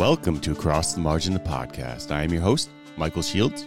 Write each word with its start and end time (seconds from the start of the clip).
Welcome 0.00 0.40
to 0.40 0.52
Across 0.52 0.94
the 0.94 1.00
Margin 1.00 1.34
the 1.34 1.40
podcast. 1.40 2.10
I 2.10 2.22
am 2.22 2.32
your 2.32 2.40
host, 2.40 2.70
Michael 2.96 3.20
Shields. 3.20 3.66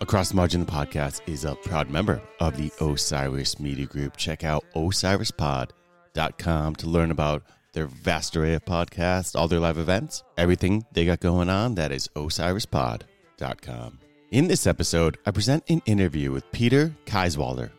Across 0.00 0.28
the 0.28 0.36
Margin 0.36 0.64
the 0.64 0.70
podcast 0.70 1.20
is 1.26 1.44
a 1.44 1.56
proud 1.56 1.90
member 1.90 2.22
of 2.38 2.56
the 2.56 2.70
Osiris 2.80 3.58
Media 3.58 3.84
Group. 3.84 4.16
Check 4.16 4.44
out 4.44 4.64
osirispod.com 4.76 6.76
to 6.76 6.86
learn 6.86 7.10
about 7.10 7.42
their 7.72 7.86
vast 7.86 8.36
array 8.36 8.54
of 8.54 8.64
podcasts, 8.66 9.34
all 9.34 9.48
their 9.48 9.58
live 9.58 9.78
events, 9.78 10.22
everything 10.36 10.86
they 10.92 11.04
got 11.04 11.18
going 11.18 11.50
on. 11.50 11.74
That 11.74 11.90
is 11.90 12.06
osirispod.com. 12.14 13.98
In 14.30 14.46
this 14.46 14.64
episode, 14.64 15.18
I 15.26 15.32
present 15.32 15.64
an 15.68 15.82
interview 15.86 16.30
with 16.30 16.48
Peter 16.52 16.94
Kiesewalter, 17.04 17.72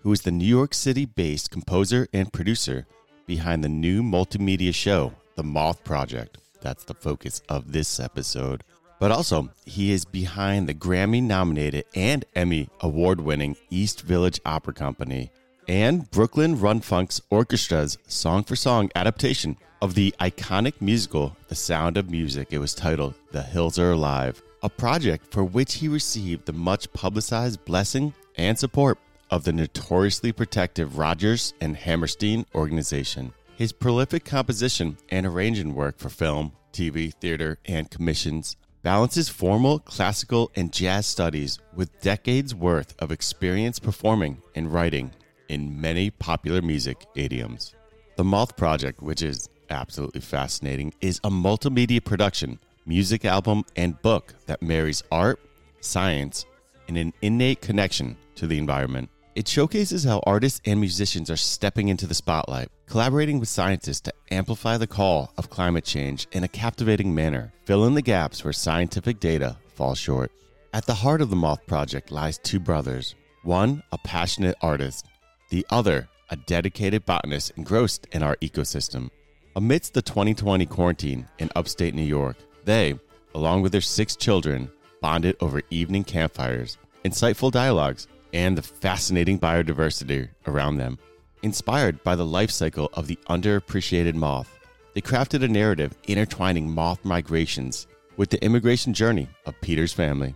who 0.00 0.10
is 0.10 0.22
the 0.22 0.30
New 0.30 0.46
York 0.46 0.72
City 0.72 1.04
based 1.04 1.50
composer 1.50 2.08
and 2.14 2.32
producer 2.32 2.86
behind 3.26 3.62
the 3.62 3.68
new 3.68 4.02
multimedia 4.02 4.74
show, 4.74 5.12
The 5.34 5.44
Moth 5.44 5.84
Project. 5.84 6.38
That's 6.60 6.84
the 6.84 6.94
focus 6.94 7.42
of 7.48 7.72
this 7.72 8.00
episode. 8.00 8.62
But 8.98 9.10
also, 9.10 9.50
he 9.64 9.92
is 9.92 10.04
behind 10.04 10.68
the 10.68 10.74
Grammy 10.74 11.22
nominated 11.22 11.84
and 11.94 12.24
Emmy 12.34 12.68
award 12.80 13.20
winning 13.20 13.56
East 13.70 14.02
Village 14.02 14.40
Opera 14.44 14.72
Company 14.72 15.30
and 15.68 16.10
Brooklyn 16.10 16.58
Run 16.58 16.80
Funk's 16.80 17.20
orchestra's 17.30 17.98
song 18.06 18.44
for 18.44 18.56
song 18.56 18.90
adaptation 18.94 19.56
of 19.82 19.94
the 19.94 20.14
iconic 20.20 20.80
musical 20.80 21.36
The 21.48 21.54
Sound 21.54 21.96
of 21.96 22.10
Music. 22.10 22.48
It 22.50 22.58
was 22.58 22.74
titled 22.74 23.14
The 23.32 23.42
Hills 23.42 23.78
Are 23.78 23.92
Alive, 23.92 24.42
a 24.62 24.70
project 24.70 25.30
for 25.30 25.44
which 25.44 25.74
he 25.74 25.88
received 25.88 26.46
the 26.46 26.52
much 26.52 26.90
publicized 26.92 27.64
blessing 27.64 28.14
and 28.36 28.58
support 28.58 28.98
of 29.30 29.44
the 29.44 29.52
notoriously 29.52 30.32
protective 30.32 30.98
Rodgers 30.98 31.52
and 31.60 31.76
Hammerstein 31.76 32.46
organization. 32.54 33.32
His 33.56 33.72
prolific 33.72 34.26
composition 34.26 34.98
and 35.08 35.24
arranging 35.24 35.74
work 35.74 35.98
for 35.98 36.10
film, 36.10 36.52
TV, 36.74 37.14
theater, 37.14 37.58
and 37.64 37.90
commissions 37.90 38.54
balances 38.82 39.30
formal 39.30 39.78
classical 39.78 40.50
and 40.56 40.70
jazz 40.70 41.06
studies 41.06 41.58
with 41.74 41.98
decades 42.02 42.54
worth 42.54 42.94
of 42.98 43.10
experience 43.10 43.78
performing 43.78 44.42
and 44.54 44.70
writing 44.70 45.10
in 45.48 45.80
many 45.80 46.10
popular 46.10 46.60
music 46.60 47.06
idioms. 47.14 47.74
The 48.16 48.24
Moth 48.24 48.58
Project, 48.58 49.02
which 49.02 49.22
is 49.22 49.48
absolutely 49.70 50.20
fascinating, 50.20 50.92
is 51.00 51.18
a 51.24 51.30
multimedia 51.30 52.04
production, 52.04 52.58
music 52.84 53.24
album, 53.24 53.64
and 53.74 54.00
book 54.02 54.34
that 54.44 54.60
marries 54.60 55.02
art, 55.10 55.40
science, 55.80 56.44
and 56.88 56.98
an 56.98 57.14
innate 57.22 57.62
connection 57.62 58.18
to 58.34 58.46
the 58.46 58.58
environment. 58.58 59.08
It 59.36 59.46
showcases 59.46 60.04
how 60.04 60.22
artists 60.26 60.62
and 60.64 60.80
musicians 60.80 61.30
are 61.30 61.36
stepping 61.36 61.88
into 61.88 62.06
the 62.06 62.14
spotlight, 62.14 62.70
collaborating 62.86 63.38
with 63.38 63.50
scientists 63.50 64.00
to 64.00 64.12
amplify 64.30 64.78
the 64.78 64.86
call 64.86 65.30
of 65.36 65.50
climate 65.50 65.84
change 65.84 66.26
in 66.32 66.42
a 66.42 66.48
captivating 66.48 67.14
manner, 67.14 67.52
fill 67.66 67.84
in 67.84 67.92
the 67.92 68.00
gaps 68.00 68.42
where 68.42 68.54
scientific 68.54 69.20
data 69.20 69.58
falls 69.74 69.98
short. 69.98 70.32
At 70.72 70.86
the 70.86 70.94
heart 70.94 71.20
of 71.20 71.28
the 71.28 71.36
Moth 71.36 71.66
Project 71.66 72.10
lies 72.10 72.38
two 72.38 72.58
brothers 72.58 73.14
one, 73.42 73.82
a 73.92 73.98
passionate 73.98 74.56
artist, 74.62 75.04
the 75.50 75.66
other, 75.68 76.08
a 76.30 76.36
dedicated 76.36 77.04
botanist 77.04 77.52
engrossed 77.58 78.06
in 78.12 78.22
our 78.22 78.36
ecosystem. 78.36 79.10
Amidst 79.54 79.92
the 79.92 80.00
2020 80.00 80.64
quarantine 80.64 81.28
in 81.38 81.50
upstate 81.54 81.94
New 81.94 82.00
York, 82.00 82.38
they, 82.64 82.98
along 83.34 83.60
with 83.60 83.72
their 83.72 83.82
six 83.82 84.16
children, 84.16 84.70
bonded 85.02 85.36
over 85.40 85.60
evening 85.68 86.04
campfires, 86.04 86.78
insightful 87.04 87.52
dialogues, 87.52 88.08
and 88.36 88.56
the 88.56 88.62
fascinating 88.62 89.38
biodiversity 89.38 90.28
around 90.46 90.76
them. 90.76 90.98
Inspired 91.42 92.02
by 92.04 92.14
the 92.14 92.26
life 92.26 92.50
cycle 92.50 92.90
of 92.92 93.06
the 93.06 93.18
underappreciated 93.30 94.14
moth, 94.14 94.58
they 94.92 95.00
crafted 95.00 95.42
a 95.42 95.48
narrative 95.48 95.96
intertwining 96.06 96.70
moth 96.70 97.02
migrations 97.02 97.86
with 98.18 98.28
the 98.28 98.44
immigration 98.44 98.92
journey 98.92 99.26
of 99.46 99.58
Peter's 99.62 99.94
family. 99.94 100.34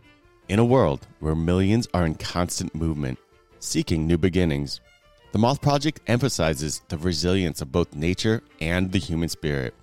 In 0.48 0.58
a 0.58 0.64
world 0.64 1.06
where 1.18 1.34
millions 1.34 1.88
are 1.92 2.06
in 2.06 2.14
constant 2.14 2.74
movement, 2.74 3.18
seeking 3.58 4.06
new 4.06 4.16
beginnings, 4.16 4.80
the 5.32 5.38
Moth 5.38 5.60
Project 5.60 6.00
emphasizes 6.06 6.80
the 6.88 6.96
resilience 6.96 7.60
of 7.60 7.70
both 7.70 7.94
nature 7.94 8.42
and 8.62 8.90
the 8.90 8.98
human 8.98 9.28
spirit 9.28 9.74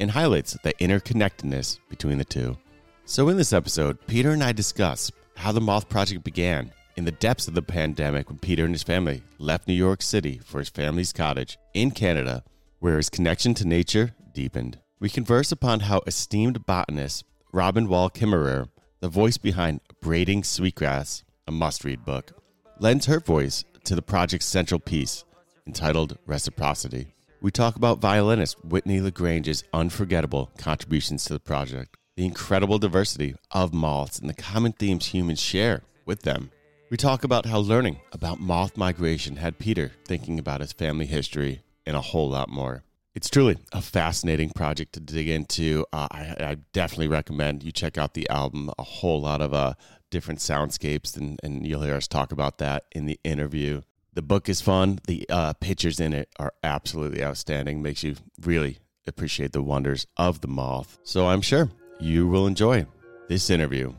and 0.00 0.10
highlights 0.10 0.58
the 0.64 0.74
interconnectedness 0.74 1.78
between 1.88 2.18
the 2.18 2.24
two. 2.24 2.58
So, 3.04 3.28
in 3.28 3.36
this 3.36 3.52
episode, 3.52 4.04
Peter 4.08 4.32
and 4.32 4.42
I 4.42 4.50
discuss 4.50 5.12
how 5.36 5.52
the 5.52 5.60
Moth 5.60 5.88
Project 5.88 6.24
began 6.24 6.72
in 6.96 7.04
the 7.04 7.12
depths 7.12 7.48
of 7.48 7.54
the 7.54 7.62
pandemic 7.62 8.28
when 8.28 8.38
Peter 8.38 8.64
and 8.64 8.74
his 8.74 8.82
family 8.82 9.22
left 9.38 9.66
New 9.66 9.74
York 9.74 10.02
City 10.02 10.40
for 10.44 10.58
his 10.58 10.68
family's 10.68 11.12
cottage 11.12 11.58
in 11.72 11.90
Canada, 11.90 12.44
where 12.78 12.96
his 12.96 13.10
connection 13.10 13.54
to 13.54 13.66
nature 13.66 14.14
deepened. 14.32 14.78
We 15.00 15.08
converse 15.08 15.52
upon 15.52 15.80
how 15.80 16.02
esteemed 16.06 16.66
botanist 16.66 17.24
Robin 17.52 17.88
Wall 17.88 18.10
Kimmerer, 18.10 18.68
the 19.00 19.08
voice 19.08 19.38
behind 19.38 19.80
Braiding 20.00 20.44
Sweetgrass, 20.44 21.24
a 21.46 21.52
must 21.52 21.84
read 21.84 22.04
book, 22.04 22.32
lends 22.78 23.06
her 23.06 23.20
voice 23.20 23.64
to 23.84 23.94
the 23.94 24.02
project's 24.02 24.46
central 24.46 24.80
piece, 24.80 25.24
entitled 25.66 26.18
Reciprocity. 26.26 27.14
We 27.40 27.50
talk 27.50 27.76
about 27.76 28.00
violinist 28.00 28.64
Whitney 28.64 29.00
LaGrange's 29.00 29.64
unforgettable 29.72 30.50
contributions 30.56 31.24
to 31.26 31.34
the 31.34 31.40
project, 31.40 31.96
the 32.16 32.24
incredible 32.24 32.78
diversity 32.78 33.34
of 33.50 33.74
moths, 33.74 34.18
and 34.18 34.30
the 34.30 34.34
common 34.34 34.72
themes 34.72 35.06
humans 35.06 35.40
share 35.40 35.82
with 36.06 36.22
them. 36.22 36.50
We 36.94 36.98
talk 36.98 37.24
about 37.24 37.44
how 37.44 37.58
learning 37.58 37.98
about 38.12 38.38
moth 38.38 38.76
migration 38.76 39.34
had 39.34 39.58
Peter 39.58 39.90
thinking 40.04 40.38
about 40.38 40.60
his 40.60 40.72
family 40.72 41.06
history 41.06 41.64
and 41.84 41.96
a 41.96 42.00
whole 42.00 42.30
lot 42.30 42.48
more. 42.48 42.84
It's 43.16 43.28
truly 43.28 43.56
a 43.72 43.82
fascinating 43.82 44.50
project 44.50 44.92
to 44.92 45.00
dig 45.00 45.28
into. 45.28 45.84
Uh, 45.92 46.06
I, 46.12 46.36
I, 46.38 46.56
definitely 46.72 47.08
recommend 47.08 47.64
you 47.64 47.72
check 47.72 47.98
out 47.98 48.14
the 48.14 48.30
album. 48.30 48.70
A 48.78 48.84
whole 48.84 49.20
lot 49.20 49.40
of 49.40 49.52
uh, 49.52 49.74
different 50.12 50.38
soundscapes, 50.38 51.16
and, 51.16 51.40
and 51.42 51.66
you'll 51.66 51.82
hear 51.82 51.96
us 51.96 52.06
talk 52.06 52.30
about 52.30 52.58
that 52.58 52.84
in 52.92 53.06
the 53.06 53.18
interview. 53.24 53.80
The 54.12 54.22
book 54.22 54.48
is 54.48 54.60
fun. 54.60 55.00
The 55.08 55.26
uh, 55.28 55.54
pictures 55.54 55.98
in 55.98 56.12
it 56.12 56.28
are 56.38 56.52
absolutely 56.62 57.24
outstanding. 57.24 57.82
Makes 57.82 58.04
you 58.04 58.14
really 58.40 58.78
appreciate 59.04 59.50
the 59.50 59.62
wonders 59.62 60.06
of 60.16 60.42
the 60.42 60.48
moth. 60.48 61.00
So 61.02 61.26
I'm 61.26 61.42
sure 61.42 61.68
you 61.98 62.28
will 62.28 62.46
enjoy 62.46 62.86
this 63.28 63.50
interview 63.50 63.92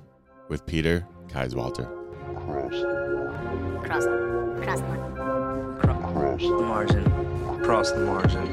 with 0.48 0.66
Peter 0.66 1.06
Kiesewalter. 1.28 2.05
Cross, 2.34 2.74
the 2.74 3.82
cross, 3.84 4.06
the 4.06 4.10
margin, 5.20 5.76
cross 5.80 6.42
the 6.42 6.62
margin. 6.62 7.04
Cross 7.64 7.92
the 7.92 8.00
margin. 8.02 8.46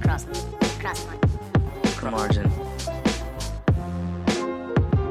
Cross, 0.00 0.24
the 2.00 2.10
margin, 2.10 2.50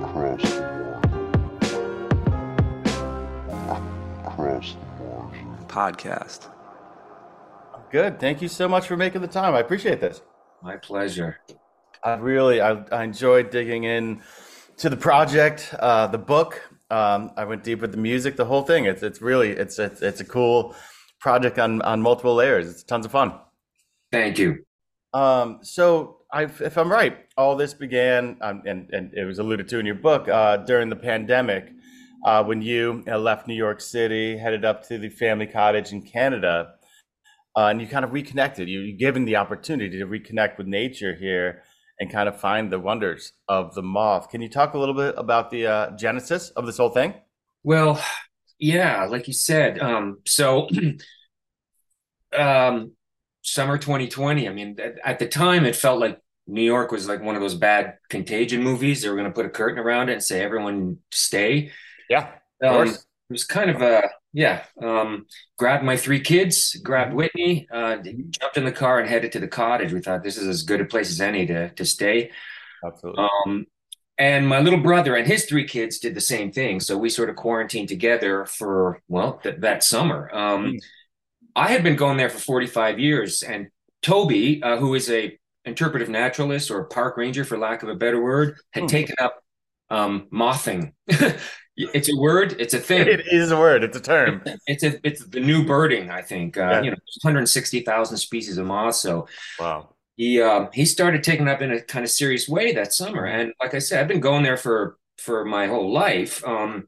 Cross. 0.02 0.46
cross 4.26 4.76
the 4.98 5.04
margin. 5.06 5.48
Podcast. 5.68 6.53
Good. 7.94 8.20
Thank 8.20 8.42
you 8.42 8.48
so 8.48 8.68
much 8.68 8.88
for 8.88 8.98
making 8.98 9.22
the 9.22 9.28
time. 9.28 9.54
I 9.54 9.59
appreciate 9.59 10.02
this. 10.02 10.20
My 10.64 10.78
pleasure. 10.78 11.40
I 12.04 12.16
really, 12.16 12.59
I, 12.59 12.72
I 12.92 13.04
enjoyed 13.04 13.52
digging 13.52 13.84
in 13.84 14.24
to 14.78 14.90
the 14.90 14.98
project, 14.98 15.72
uh, 15.78 16.08
the 16.08 16.18
book. 16.18 16.59
Um, 16.90 17.30
I 17.38 17.46
went 17.46 17.64
deep 17.64 17.82
with 17.82 17.92
the 17.92 18.00
music, 18.00 18.36
the 18.36 18.46
whole 18.46 18.64
thing. 18.64 18.86
It's, 18.86 19.03
it's 19.03 19.22
really, 19.22 19.52
it's, 19.52 19.78
it's, 19.78 20.02
it's 20.02 20.22
a 20.22 20.26
cool 20.26 20.76
project 21.20 21.59
on, 21.59 21.84
on 21.84 22.02
multiple 22.02 22.34
layers. 22.34 22.68
It's 22.68 22.82
tons 22.82 23.06
of 23.06 23.12
fun. 23.12 23.36
Thank 24.12 24.40
you. 24.40 24.66
Um, 25.14 25.59
so 25.62 26.22
I, 26.34 26.46
if 26.46 26.80
I'm 26.80 26.92
right, 26.92 27.20
all 27.38 27.56
this 27.56 27.76
began, 27.76 28.38
um, 28.42 28.64
and, 28.66 28.90
and 28.92 29.14
it 29.14 29.26
was 29.26 29.38
alluded 29.38 29.68
to 29.68 29.78
in 29.78 29.86
your 29.86 29.94
book, 29.94 30.28
uh, 30.28 30.58
during 30.58 30.90
the 30.90 30.96
pandemic, 30.96 31.72
uh, 32.26 32.44
when 32.44 32.64
you 32.64 33.03
uh, 33.08 33.20
left 33.20 33.47
New 33.47 33.53
York 33.53 33.82
City, 33.82 34.35
headed 34.35 34.66
up 34.66 34.82
to 34.88 34.97
the 34.97 35.09
family 35.09 35.46
cottage 35.46 35.91
in 35.91 36.02
Canada, 36.02 36.73
uh, 37.55 37.67
and 37.67 37.82
you 37.82 37.88
kind 37.88 38.05
of 38.05 38.14
reconnected. 38.14 38.67
You, 38.67 38.82
you 38.82 38.97
given 38.97 39.26
the 39.26 39.35
opportunity 39.35 40.00
to 40.00 40.05
reconnect 40.05 40.58
with 40.58 40.67
nature 40.67 41.16
here 41.16 41.64
and 42.00 42.11
kind 42.11 42.28
of 42.28 42.40
find 42.40 42.72
the 42.72 42.79
wonders 42.79 43.34
of 43.47 43.76
the 43.76 43.84
moth. 43.84 44.29
Can 44.29 44.41
you 44.41 44.50
talk 44.50 44.73
a 44.73 44.78
little 44.79 44.96
bit 44.96 45.16
about 45.17 45.52
the 45.52 45.67
uh, 45.67 45.91
genesis 45.96 46.50
of 46.52 46.66
this 46.66 46.78
whole 46.78 46.90
thing? 46.90 47.14
Well, 47.64 48.03
yeah, 48.59 49.05
like 49.05 49.28
you 49.28 49.34
said. 49.34 49.79
Um, 49.79 50.20
so, 50.26 50.67
um, 52.38 52.94
summer 53.41 53.78
2020. 53.78 54.47
I 54.47 54.53
mean, 54.53 54.78
at, 54.79 54.96
at 55.03 55.20
the 55.20 55.28
time, 55.28 55.66
it 55.66 55.76
felt 55.76 56.00
like 56.00 56.20
New 56.47 56.64
York 56.64 56.91
was 56.91 57.08
like 57.08 57.22
one 57.22 57.35
of 57.35 57.41
those 57.41 57.55
bad 57.55 57.97
contagion 58.09 58.64
movies. 58.64 59.02
They 59.02 59.09
were 59.09 59.16
going 59.16 59.28
to 59.28 59.34
put 59.34 59.46
a 59.46 59.50
curtain 59.50 59.79
around 59.79 60.09
it 60.09 60.14
and 60.14 60.23
say, 60.23 60.41
"Everyone 60.44 60.97
stay." 61.11 61.72
Yeah, 62.09 62.32
um, 62.64 62.94
it 63.29 63.34
was 63.34 63.46
kind 63.46 63.70
of 63.70 63.81
a 63.81 64.09
yeah. 64.34 64.64
Um, 64.81 65.28
grabbed 65.58 65.84
my 65.84 65.96
three 65.96 66.20
kids, 66.20 66.75
grabbed 66.84 67.14
Whitney, 67.14 67.67
uh, 67.72 67.97
jumped 67.97 68.58
in 68.58 68.66
the 68.66 68.72
car 68.72 68.99
and 68.99 69.08
headed 69.08 69.31
to 69.34 69.40
the 69.40 69.47
cottage. 69.47 69.93
We 69.93 70.02
thought 70.02 70.23
this 70.23 70.37
is 70.37 70.47
as 70.47 70.64
good 70.64 70.81
a 70.81 70.85
place 70.85 71.09
as 71.11 71.22
any 71.22 71.46
to 71.46 71.70
to 71.70 71.85
stay. 71.85 72.31
Absolutely. 72.84 73.28
Um, 73.46 73.66
and 74.17 74.47
my 74.47 74.59
little 74.59 74.79
brother 74.79 75.16
and 75.16 75.25
his 75.25 75.46
three 75.46 75.66
kids 75.66 75.99
did 75.99 76.14
the 76.14 76.22
same 76.22 76.52
thing. 76.52 76.79
So 76.79 76.97
we 76.97 77.09
sort 77.09 77.29
of 77.29 77.35
quarantined 77.35 77.90
together 77.90 78.46
for 78.46 79.02
well 79.08 79.40
th- 79.41 79.59
that 79.59 79.84
summer. 79.84 80.29
Um, 80.34 80.66
mm. 80.66 80.79
I 81.55 81.67
had 81.67 81.84
been 81.84 81.96
going 81.96 82.17
there 82.17 82.29
for 82.29 82.40
45 82.40 82.99
years, 82.99 83.43
and 83.43 83.67
Toby, 84.02 84.61
uh, 84.64 84.78
who 84.78 84.96
is 84.96 85.09
a 85.09 85.37
interpretive 85.66 86.09
naturalist 86.09 86.72
or 86.72 86.85
park 86.85 87.17
ranger, 87.17 87.46
for 87.46 87.58
lack 87.58 87.84
of 87.84 87.90
a 87.90 87.96
better 87.96 88.22
word, 88.22 88.58
had 88.72 88.84
mm. 88.84 88.87
taken 88.90 89.16
up 89.19 89.43
um, 89.90 90.28
mothing. 90.31 90.93
it's 91.75 92.09
a 92.09 92.16
word. 92.16 92.55
It's 92.59 92.73
a 92.73 92.79
thing. 92.79 93.08
It 93.08 93.25
is 93.31 93.52
a 93.52 93.58
word. 93.58 93.84
It's 93.84 93.97
a 93.97 94.02
term. 94.02 94.43
It's 94.67 94.84
a 94.84 94.99
it's 95.05 95.25
the 95.25 95.40
new 95.40 95.66
birding. 95.66 96.09
I 96.09 96.22
think 96.22 96.58
uh, 96.58 96.61
yeah. 96.61 96.81
you 96.81 96.91
know, 96.91 96.97
160,000 97.23 98.17
species 98.17 98.58
of 98.58 98.66
moths. 98.66 99.02
So 99.02 99.28
wow 99.59 99.90
he 100.16 100.41
um, 100.41 100.70
he 100.73 100.85
started 100.85 101.23
taking 101.23 101.47
up 101.47 101.61
in 101.61 101.72
a 101.72 101.81
kind 101.81 102.05
of 102.05 102.11
serious 102.11 102.47
way 102.47 102.73
that 102.73 102.93
summer. 102.93 103.25
And 103.25 103.53
like 103.61 103.73
I 103.73 103.79
said, 103.79 103.99
I've 103.99 104.08
been 104.08 104.20
going 104.20 104.43
there 104.43 104.58
for 104.58 104.97
for 105.17 105.46
my 105.46 105.67
whole 105.67 105.91
life. 105.91 106.46
Um, 106.46 106.87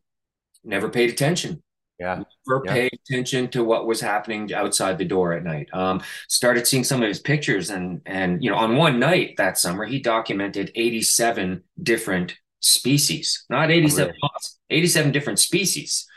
never 0.64 0.90
paid 0.90 1.10
attention. 1.10 1.62
Yeah. 2.00 2.24
Never 2.48 2.64
yeah. 2.66 2.74
paid 2.74 2.92
attention 2.94 3.48
to 3.52 3.64
what 3.64 3.88
was 3.88 4.02
happening 4.02 4.54
outside 4.54 4.98
the 4.98 5.06
door 5.06 5.34
at 5.34 5.44
night. 5.44 5.70
Um, 5.72 6.02
started 6.28 6.68
seeing 6.68 6.84
some 6.84 7.02
of 7.02 7.08
his 7.08 7.20
pictures 7.20 7.70
and 7.70 8.02
and 8.06 8.44
you 8.44 8.52
know, 8.52 8.58
on 8.58 8.76
one 8.76 9.00
night 9.00 9.38
that 9.38 9.58
summer, 9.58 9.86
he 9.86 10.00
documented 10.00 10.72
87 10.76 11.64
different 11.82 12.38
species, 12.66 13.46
not 13.50 13.72
87 13.72 14.16
oh, 14.24 14.30
really? 14.70 14.82
87 14.82 15.12
different 15.12 15.40
species. 15.40 16.08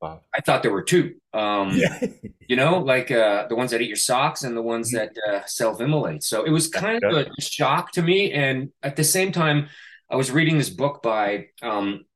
Wow. 0.00 0.22
I 0.34 0.40
thought 0.40 0.62
there 0.62 0.72
were 0.72 0.82
two. 0.82 1.16
Um, 1.34 1.72
yeah. 1.74 2.02
you 2.48 2.56
know, 2.56 2.78
like 2.78 3.10
uh, 3.10 3.46
the 3.48 3.54
ones 3.54 3.70
that 3.72 3.82
eat 3.82 3.88
your 3.88 3.96
socks 3.96 4.44
and 4.44 4.56
the 4.56 4.62
ones 4.62 4.94
mm-hmm. 4.94 5.12
that 5.14 5.34
uh, 5.42 5.46
self-immolate. 5.46 6.22
So 6.22 6.44
it 6.44 6.50
was 6.50 6.68
kind 6.68 7.04
of 7.04 7.14
a 7.14 7.40
shock 7.40 7.92
to 7.92 8.02
me, 8.02 8.32
and 8.32 8.70
at 8.82 8.96
the 8.96 9.04
same 9.04 9.30
time, 9.30 9.68
I 10.10 10.16
was 10.16 10.30
reading 10.30 10.56
this 10.56 10.70
book 10.70 11.02
by 11.02 11.48
um, 11.62 12.06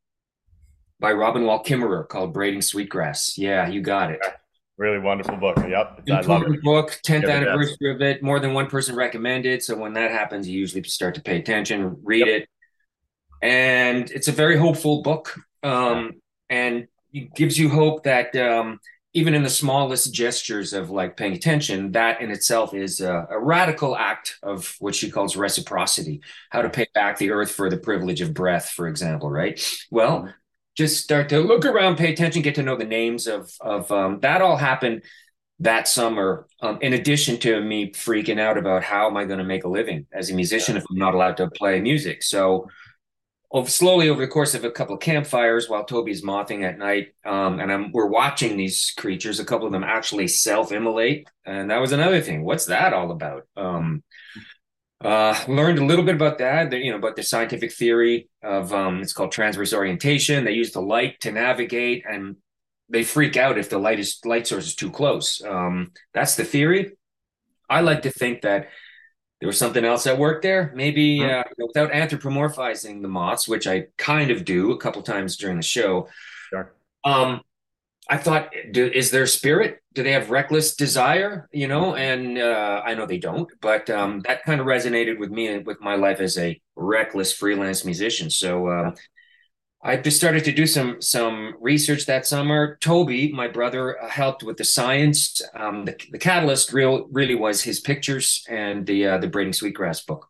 by 0.99 1.12
Robin 1.12 1.44
Wall 1.44 1.62
Kimmerer 1.62 2.09
called 2.09 2.32
"Braiding 2.32 2.62
Sweetgrass." 2.62 3.37
Yeah, 3.37 3.69
you 3.69 3.82
got 3.82 4.11
it. 4.11 4.21
Really 4.76 4.99
wonderful 4.99 5.37
book. 5.37 5.59
Yep, 5.59 6.03
important 6.09 6.62
book. 6.62 6.99
Tenth 7.05 7.26
anniversary 7.26 7.94
of 7.94 8.00
it. 8.00 8.23
More 8.23 8.41
than 8.41 8.55
one 8.55 8.67
person 8.67 8.97
recommended. 8.97 9.62
So 9.62 9.76
when 9.76 9.93
that 9.93 10.11
happens, 10.11 10.49
you 10.49 10.59
usually 10.59 10.82
start 10.85 11.15
to 11.17 11.23
pay 11.23 11.38
attention, 11.38 11.97
read 12.03 12.26
yep. 12.26 12.43
it, 12.43 12.49
and 13.44 14.11
it's 14.11 14.29
a 14.29 14.32
very 14.32 14.56
hopeful 14.56 15.02
book. 15.02 15.38
Um, 15.62 16.12
and 16.49 16.88
it 17.12 17.35
gives 17.35 17.58
you 17.58 17.69
hope 17.69 18.05
that 18.05 18.35
um, 18.37 18.81
even 19.12 19.35
in 19.35 19.43
the 19.43 19.50
smallest 19.50 20.14
gestures 20.14 20.73
of 20.73 20.91
like 20.91 21.19
paying 21.19 21.35
attention, 21.35 21.93
that 21.93 22.23
in 22.23 22.31
itself 22.31 22.73
is 22.73 23.02
a, 23.02 23.26
a, 23.31 23.38
radical 23.38 23.96
act 23.96 24.38
of 24.43 24.75
what 24.81 24.94
she 24.94 25.11
calls 25.11 25.37
reciprocity, 25.37 26.23
how 26.50 26.62
to 26.62 26.70
pay 26.70 26.87
back 26.94 27.19
the 27.19 27.31
earth 27.31 27.52
for 27.52 27.69
the 27.69 27.76
privilege 27.76 28.23
of 28.23 28.32
breath, 28.32 28.70
for 28.70 28.88
example, 28.88 29.31
right? 29.31 29.62
Well, 29.90 30.20
mm-hmm. 30.20 30.31
just 30.75 31.05
start 31.05 31.29
to 31.29 31.40
look 31.40 31.67
around, 31.67 31.97
pay 31.97 32.12
attention, 32.12 32.40
get 32.40 32.55
to 32.55 32.62
know 32.62 32.76
the 32.76 32.85
names 32.85 33.26
of 33.26 33.52
of 33.61 33.93
um, 33.93 34.20
that 34.20 34.40
all 34.40 34.56
happened 34.56 35.02
that 35.61 35.87
summer. 35.87 36.47
Um, 36.61 36.79
in 36.81 36.94
addition 36.94 37.38
to 37.40 37.61
me 37.61 37.93
freaking 37.93 38.40
out 38.40 38.56
about 38.56 38.82
how 38.82 39.06
am 39.06 39.19
I 39.19 39.26
going 39.26 39.38
to 39.38 39.44
make 39.44 39.64
a 39.64 39.69
living 39.69 40.06
as 40.14 40.31
a 40.31 40.35
musician 40.35 40.79
if 40.79 40.85
I'm 40.90 40.99
not 40.99 41.14
allowed 41.14 41.37
to 41.37 41.50
play 41.50 41.79
music, 41.82 42.23
so 42.23 42.69
over, 43.50 43.69
slowly 43.69 44.08
over 44.08 44.20
the 44.20 44.31
course 44.31 44.55
of 44.55 44.64
a 44.64 44.70
couple 44.70 44.94
of 44.94 45.00
campfires 45.00 45.69
while 45.69 45.85
Toby's 45.85 46.23
mothing 46.23 46.64
at 46.64 46.79
night, 46.79 47.14
um, 47.25 47.61
and 47.61 47.73
I'm, 47.73 47.93
we're 47.93 48.06
watching 48.06 48.56
these 48.56 48.93
creatures. 48.96 49.41
A 49.41 49.44
couple 49.44 49.67
of 49.67 49.73
them 49.73 49.85
actually 49.85 50.29
self-immolate, 50.29 51.29
and 51.44 51.70
that 51.70 51.81
was 51.81 51.93
another 51.93 52.20
thing. 52.20 52.44
What's 52.44 52.67
that 52.67 52.93
all 52.93 53.11
about? 53.11 53.46
Um, 53.56 54.02
uh, 55.00 55.38
learned 55.49 55.79
a 55.79 55.85
little 55.85 56.05
bit 56.05 56.14
about 56.14 56.38
that. 56.38 56.73
You 56.73 56.91
know 56.91 56.99
about 56.99 57.17
the 57.17 57.23
scientific 57.23 57.73
theory 57.73 58.29
of 58.43 58.73
um, 58.73 59.02
it's 59.02 59.12
called 59.12 59.32
transverse 59.32 59.75
orientation. 59.75 60.44
They 60.44 60.52
use 60.52 60.73
the 60.73 60.81
light 60.81 61.20
to 61.20 61.32
navigate, 61.32 62.05
and 62.08 62.37
they 62.88 63.05
freak 63.05 63.37
out 63.37 63.58
if 63.58 63.69
the 63.69 63.79
light 63.79 64.00
is 64.00 64.19
light 64.25 64.47
source 64.47 64.67
is 64.67 64.75
too 64.75 64.90
close. 64.90 65.43
Um, 65.44 65.93
that's 66.12 66.37
the 66.37 66.44
theory. 66.44 66.93
I 67.69 67.81
like 67.81 68.02
to 68.02 68.11
think 68.11 68.43
that 68.43 68.69
there 69.44 69.49
was 69.49 69.58
something 69.58 69.85
else 69.85 70.05
that 70.05 70.17
worked 70.17 70.43
there. 70.43 70.73
Maybe 70.75 71.23
uh, 71.23 71.44
without 71.58 71.93
anthropomorphizing 71.93 73.02
the 73.02 73.08
moths, 73.08 73.46
which 73.46 73.67
I 73.67 73.88
kind 73.99 74.31
of 74.31 74.43
do 74.46 74.73
a 74.73 74.79
couple 74.79 75.02
times 75.02 75.37
during 75.37 75.58
the 75.58 75.62
show. 75.62 76.08
Sure. 76.49 76.73
Um, 77.05 77.43
I 78.08 78.17
thought, 78.17 78.49
do, 78.70 78.87
is 78.87 79.11
there 79.11 79.26
spirit? 79.26 79.82
Do 79.93 80.02
they 80.02 80.12
have 80.12 80.31
reckless 80.31 80.76
desire? 80.76 81.46
You 81.52 81.69
know, 81.69 81.94
and 81.94 82.38
uh, 82.38 82.81
I 82.87 82.94
know 82.94 83.05
they 83.05 83.19
don't, 83.19 83.46
but 83.61 83.91
um, 83.91 84.20
that 84.20 84.44
kind 84.44 84.62
of 84.62 84.67
resonated 84.67 85.19
with 85.19 85.31
me 85.31 85.49
and 85.49 85.67
with 85.67 85.79
my 85.79 85.97
life 85.97 86.20
as 86.20 86.38
a 86.38 86.58
reckless 86.75 87.31
freelance 87.35 87.85
musician. 87.85 88.31
So 88.31 88.69
uh, 88.69 88.94
I 89.87 89.99
just 89.99 90.17
started 90.17 90.45
to 90.45 90.53
do 90.53 90.67
some 90.67 91.03
some 91.03 91.57
research 91.61 92.07
that 92.07 92.27
summer. 92.27 92.79
Toby, 92.81 93.31
my 93.33 93.49
brother, 93.49 94.03
uh, 94.03 94.09
helped 94.09 94.43
with 94.43 94.57
the 94.57 94.65
science. 94.65 95.43
Um, 95.55 95.85
the, 95.85 95.95
the 96.11 96.19
catalyst 96.19 96.73
real 96.73 97.07
really 97.13 97.35
was 97.35 97.63
his 97.63 97.81
pictures 97.81 98.43
and 98.49 98.87
the 98.87 99.07
uh, 99.07 99.19
the 99.19 99.29
braiding 99.29 99.53
sweetgrass 99.53 100.01
book. 100.01 100.29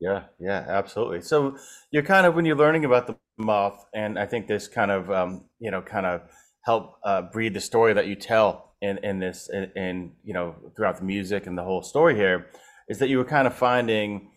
Yeah, 0.00 0.24
yeah, 0.40 0.64
absolutely. 0.66 1.20
So 1.20 1.56
you're 1.90 2.02
kind 2.02 2.26
of 2.26 2.34
when 2.34 2.46
you're 2.46 2.56
learning 2.56 2.86
about 2.86 3.06
the 3.06 3.16
moth, 3.36 3.84
and 3.94 4.18
I 4.18 4.24
think 4.24 4.46
this 4.46 4.68
kind 4.68 4.90
of 4.90 5.10
um, 5.10 5.50
you 5.58 5.70
know 5.70 5.82
kind 5.82 6.06
of 6.06 6.22
help 6.64 6.94
uh, 7.04 7.22
breed 7.22 7.52
the 7.52 7.60
story 7.60 7.92
that 7.92 8.06
you 8.06 8.14
tell 8.14 8.74
in 8.80 8.96
in 9.04 9.18
this 9.18 9.50
in, 9.52 9.70
in 9.76 10.12
you 10.24 10.32
know 10.32 10.54
throughout 10.76 10.96
the 10.96 11.04
music 11.04 11.46
and 11.46 11.58
the 11.58 11.62
whole 11.62 11.82
story 11.82 12.16
here 12.16 12.46
is 12.88 12.98
that 13.00 13.10
you 13.10 13.18
were 13.18 13.24
kind 13.26 13.46
of 13.46 13.54
finding 13.54 14.30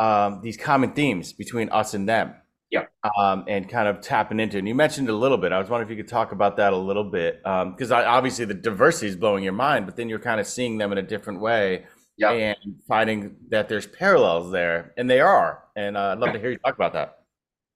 um, 0.00 0.40
these 0.42 0.56
common 0.56 0.92
themes 0.92 1.32
between 1.32 1.68
us 1.68 1.94
and 1.94 2.08
them 2.08 2.34
yeah. 2.72 2.86
Um, 3.16 3.44
and 3.46 3.68
kind 3.68 3.86
of 3.86 4.00
tapping 4.00 4.40
into. 4.40 4.58
And 4.58 4.66
you 4.66 4.74
mentioned 4.74 5.08
a 5.08 5.14
little 5.14 5.38
bit. 5.38 5.52
I 5.52 5.60
was 5.60 5.70
wondering 5.70 5.88
if 5.88 5.96
you 5.96 6.02
could 6.02 6.10
talk 6.10 6.32
about 6.32 6.56
that 6.56 6.72
a 6.72 6.76
little 6.76 7.04
bit, 7.04 7.40
because 7.44 7.92
um, 7.92 8.02
obviously 8.04 8.46
the 8.46 8.54
diversity 8.54 9.06
is 9.06 9.14
blowing 9.14 9.44
your 9.44 9.52
mind, 9.52 9.86
but 9.86 9.94
then 9.94 10.08
you're 10.08 10.18
kind 10.18 10.40
of 10.40 10.48
seeing 10.48 10.78
them 10.78 10.90
in 10.90 10.98
a 10.98 11.02
different 11.02 11.40
way. 11.40 11.84
Yeah. 12.18 12.32
And 12.32 12.56
finding 12.86 13.36
that 13.48 13.68
there's 13.68 13.86
parallels 13.86 14.52
there, 14.52 14.92
and 14.96 15.08
they 15.08 15.20
are. 15.20 15.64
And 15.74 15.96
uh, 15.96 16.12
I'd 16.12 16.18
love 16.18 16.34
to 16.34 16.38
hear 16.38 16.50
you 16.50 16.58
talk 16.58 16.74
about 16.74 16.92
that. 16.92 17.20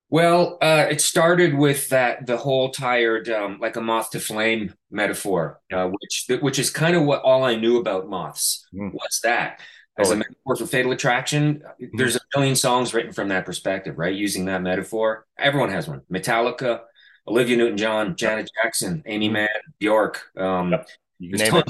Well, 0.09 0.59
uh, 0.63 0.87
it 0.89 1.01
started 1.01 1.55
with 1.55 1.89
that 1.89 2.27
the 2.27 2.37
whole 2.37 2.71
tired, 2.71 3.29
um, 3.29 3.59
like 3.61 3.77
a 3.77 3.81
moth 3.81 4.11
to 4.11 4.21
flame 4.21 4.75
metaphor, 4.91 5.61
uh, 5.73 5.89
which 5.89 6.27
which 6.43 6.59
is 6.61 6.71
kind 6.71 6.95
of 6.95 7.05
what 7.05 7.23
all 7.23 7.43
I 7.43 7.57
knew 7.57 7.79
about 7.79 8.09
moths. 8.09 8.65
Mm. 8.73 8.91
What's 8.93 9.21
that? 9.23 9.61
As 9.99 10.11
a 10.11 10.17
metaphor 10.17 10.57
for 10.57 10.67
fatal 10.67 10.93
attraction 10.93 11.63
mm-hmm. 11.81 11.97
there's 11.97 12.17
a 12.17 12.21
million 12.37 12.55
songs 12.55 12.93
written 12.93 13.13
from 13.13 13.29
that 13.29 13.45
perspective 13.45 13.99
right? 13.99 14.15
Using 14.15 14.45
that 14.47 14.63
metaphor. 14.63 15.27
Everyone 15.39 15.71
has 15.71 15.89
one. 15.89 16.03
Metallica 16.13 16.81
olivia 17.29 17.57
newton-john 17.57 18.15
janet 18.15 18.49
jackson 18.63 19.03
amy 19.07 19.27
mm-hmm. 19.27 19.35
mann 19.35 19.49
bjork 19.81 20.31
um, 20.37 20.73
yep. 21.19 21.67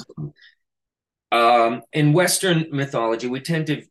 um, 1.32 1.80
in 1.94 2.12
western 2.12 2.66
mythology 2.70 3.26
we 3.26 3.40
tend 3.40 3.66
to 3.66 3.82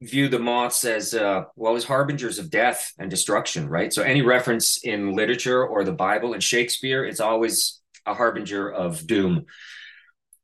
view 0.00 0.28
the 0.28 0.38
moths 0.38 0.84
as 0.84 1.12
uh, 1.12 1.44
well 1.56 1.74
as 1.74 1.84
harbingers 1.84 2.38
of 2.38 2.50
death 2.50 2.92
and 2.98 3.10
destruction 3.10 3.68
right? 3.68 3.92
So 3.92 4.02
any 4.02 4.22
reference 4.22 4.78
in 4.84 5.14
literature 5.14 5.66
or 5.66 5.82
the 5.82 5.92
bible 5.92 6.34
and 6.34 6.42
shakespeare 6.42 7.04
it's 7.04 7.20
always 7.20 7.80
a 8.06 8.14
harbinger 8.14 8.70
of 8.70 9.06
doom. 9.06 9.46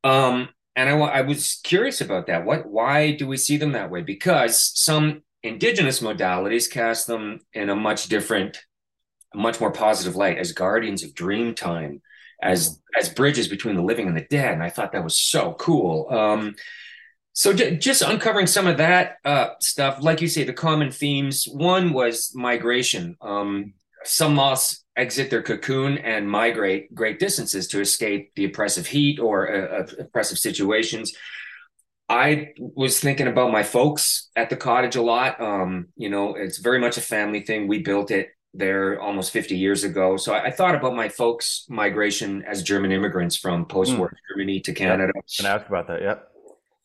Um, 0.02 0.48
and 0.76 0.88
I, 0.88 0.98
I 0.98 1.20
was 1.22 1.60
curious 1.62 2.00
about 2.00 2.26
that. 2.26 2.44
What, 2.44 2.66
why 2.66 3.12
do 3.12 3.26
we 3.26 3.36
see 3.36 3.56
them 3.56 3.72
that 3.72 3.90
way? 3.90 4.02
Because 4.02 4.72
some 4.74 5.22
indigenous 5.42 6.00
modalities 6.00 6.70
cast 6.70 7.06
them 7.06 7.40
in 7.52 7.70
a 7.70 7.76
much 7.76 8.08
different, 8.08 8.58
much 9.34 9.60
more 9.60 9.70
positive 9.70 10.16
light 10.16 10.38
as 10.38 10.52
guardians 10.52 11.04
of 11.04 11.14
dream 11.14 11.54
time, 11.54 12.02
as 12.42 12.70
mm-hmm. 12.70 13.00
as 13.00 13.08
bridges 13.08 13.48
between 13.48 13.76
the 13.76 13.82
living 13.82 14.08
and 14.08 14.16
the 14.16 14.26
dead. 14.28 14.54
And 14.54 14.62
I 14.62 14.70
thought 14.70 14.92
that 14.92 15.04
was 15.04 15.18
so 15.18 15.54
cool. 15.54 16.08
Um, 16.10 16.54
so 17.34 17.52
j- 17.52 17.76
just 17.76 18.02
uncovering 18.02 18.46
some 18.46 18.66
of 18.66 18.78
that 18.78 19.16
uh, 19.24 19.50
stuff, 19.60 19.98
like 20.00 20.20
you 20.20 20.28
say, 20.28 20.44
the 20.44 20.52
common 20.52 20.90
themes. 20.90 21.46
One 21.46 21.92
was 21.92 22.32
migration. 22.34 23.16
Um, 23.20 23.74
some 24.04 24.34
moths 24.34 24.84
exit 24.96 25.30
their 25.30 25.42
cocoon 25.42 25.98
and 25.98 26.30
migrate 26.30 26.94
great 26.94 27.18
distances 27.18 27.66
to 27.68 27.80
escape 27.80 28.32
the 28.36 28.44
oppressive 28.44 28.86
heat 28.86 29.18
or 29.18 29.52
uh, 29.52 29.80
uh, 29.80 29.86
oppressive 29.98 30.38
situations. 30.38 31.14
I 32.08 32.52
was 32.58 33.00
thinking 33.00 33.26
about 33.26 33.50
my 33.50 33.62
folks 33.62 34.30
at 34.36 34.50
the 34.50 34.56
cottage 34.56 34.96
a 34.96 35.02
lot. 35.02 35.40
Um, 35.40 35.88
you 35.96 36.10
know, 36.10 36.34
it's 36.34 36.58
very 36.58 36.78
much 36.78 36.98
a 36.98 37.00
family 37.00 37.40
thing. 37.40 37.66
We 37.66 37.82
built 37.82 38.10
it 38.10 38.28
there 38.52 39.00
almost 39.00 39.32
50 39.32 39.56
years 39.56 39.84
ago. 39.84 40.16
So 40.16 40.32
I, 40.32 40.44
I 40.44 40.50
thought 40.50 40.74
about 40.74 40.94
my 40.94 41.08
folks' 41.08 41.66
migration 41.68 42.44
as 42.44 42.62
German 42.62 42.92
immigrants 42.92 43.36
from 43.36 43.66
post-war 43.66 44.08
mm. 44.08 44.16
Germany 44.30 44.60
to 44.60 44.72
Canada. 44.72 45.12
Can 45.36 45.46
I 45.46 45.54
ask 45.56 45.66
about 45.66 45.88
that? 45.88 46.02
Yep. 46.02 46.28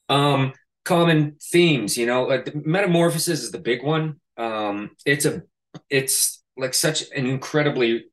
Um, 0.09 0.53
common 0.83 1.35
themes, 1.39 1.97
you 1.97 2.07
know, 2.07 2.23
like 2.23 2.55
metamorphosis 2.55 3.43
is 3.43 3.51
the 3.51 3.59
big 3.59 3.83
one. 3.83 4.19
Um, 4.37 4.91
it's 5.05 5.25
a, 5.25 5.43
it's 5.89 6.38
like 6.59 6.73
such 6.73 7.03
an 7.15 7.25
incredibly 7.25 8.05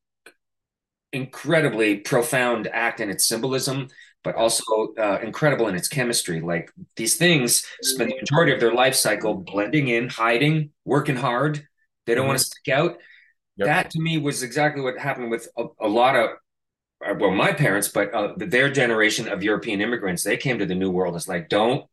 incredibly 1.13 1.97
profound 1.97 2.67
act 2.71 2.99
in 2.99 3.09
its 3.09 3.25
symbolism 3.25 3.87
but 4.23 4.35
also 4.35 4.93
uh, 4.99 5.19
incredible 5.23 5.67
in 5.67 5.75
its 5.75 5.87
chemistry 5.87 6.41
like 6.41 6.69
these 6.97 7.15
things 7.15 7.65
spend 7.81 8.11
the 8.11 8.15
majority 8.17 8.51
of 8.51 8.59
their 8.59 8.73
life 8.73 8.95
cycle 8.95 9.33
blending 9.33 9.87
in 9.87 10.09
hiding 10.09 10.69
working 10.83 11.15
hard 11.15 11.65
they 12.05 12.13
don't 12.13 12.23
mm-hmm. 12.23 12.29
want 12.29 12.39
to 12.39 12.45
stick 12.45 12.73
out 12.73 12.97
yep. 13.55 13.67
that 13.67 13.89
to 13.89 14.01
me 14.01 14.17
was 14.17 14.43
exactly 14.43 14.81
what 14.81 14.97
happened 14.97 15.31
with 15.31 15.47
a, 15.57 15.65
a 15.79 15.87
lot 15.87 16.15
of 16.15 16.29
uh, 17.07 17.13
well 17.19 17.31
my 17.31 17.53
parents 17.53 17.87
but 17.87 18.13
uh, 18.13 18.33
their 18.37 18.69
generation 18.69 19.29
of 19.29 19.43
european 19.43 19.79
immigrants 19.79 20.23
they 20.23 20.35
came 20.35 20.59
to 20.59 20.65
the 20.65 20.75
new 20.75 20.91
world 20.91 21.15
it's 21.15 21.27
like 21.27 21.47
don't 21.47 21.85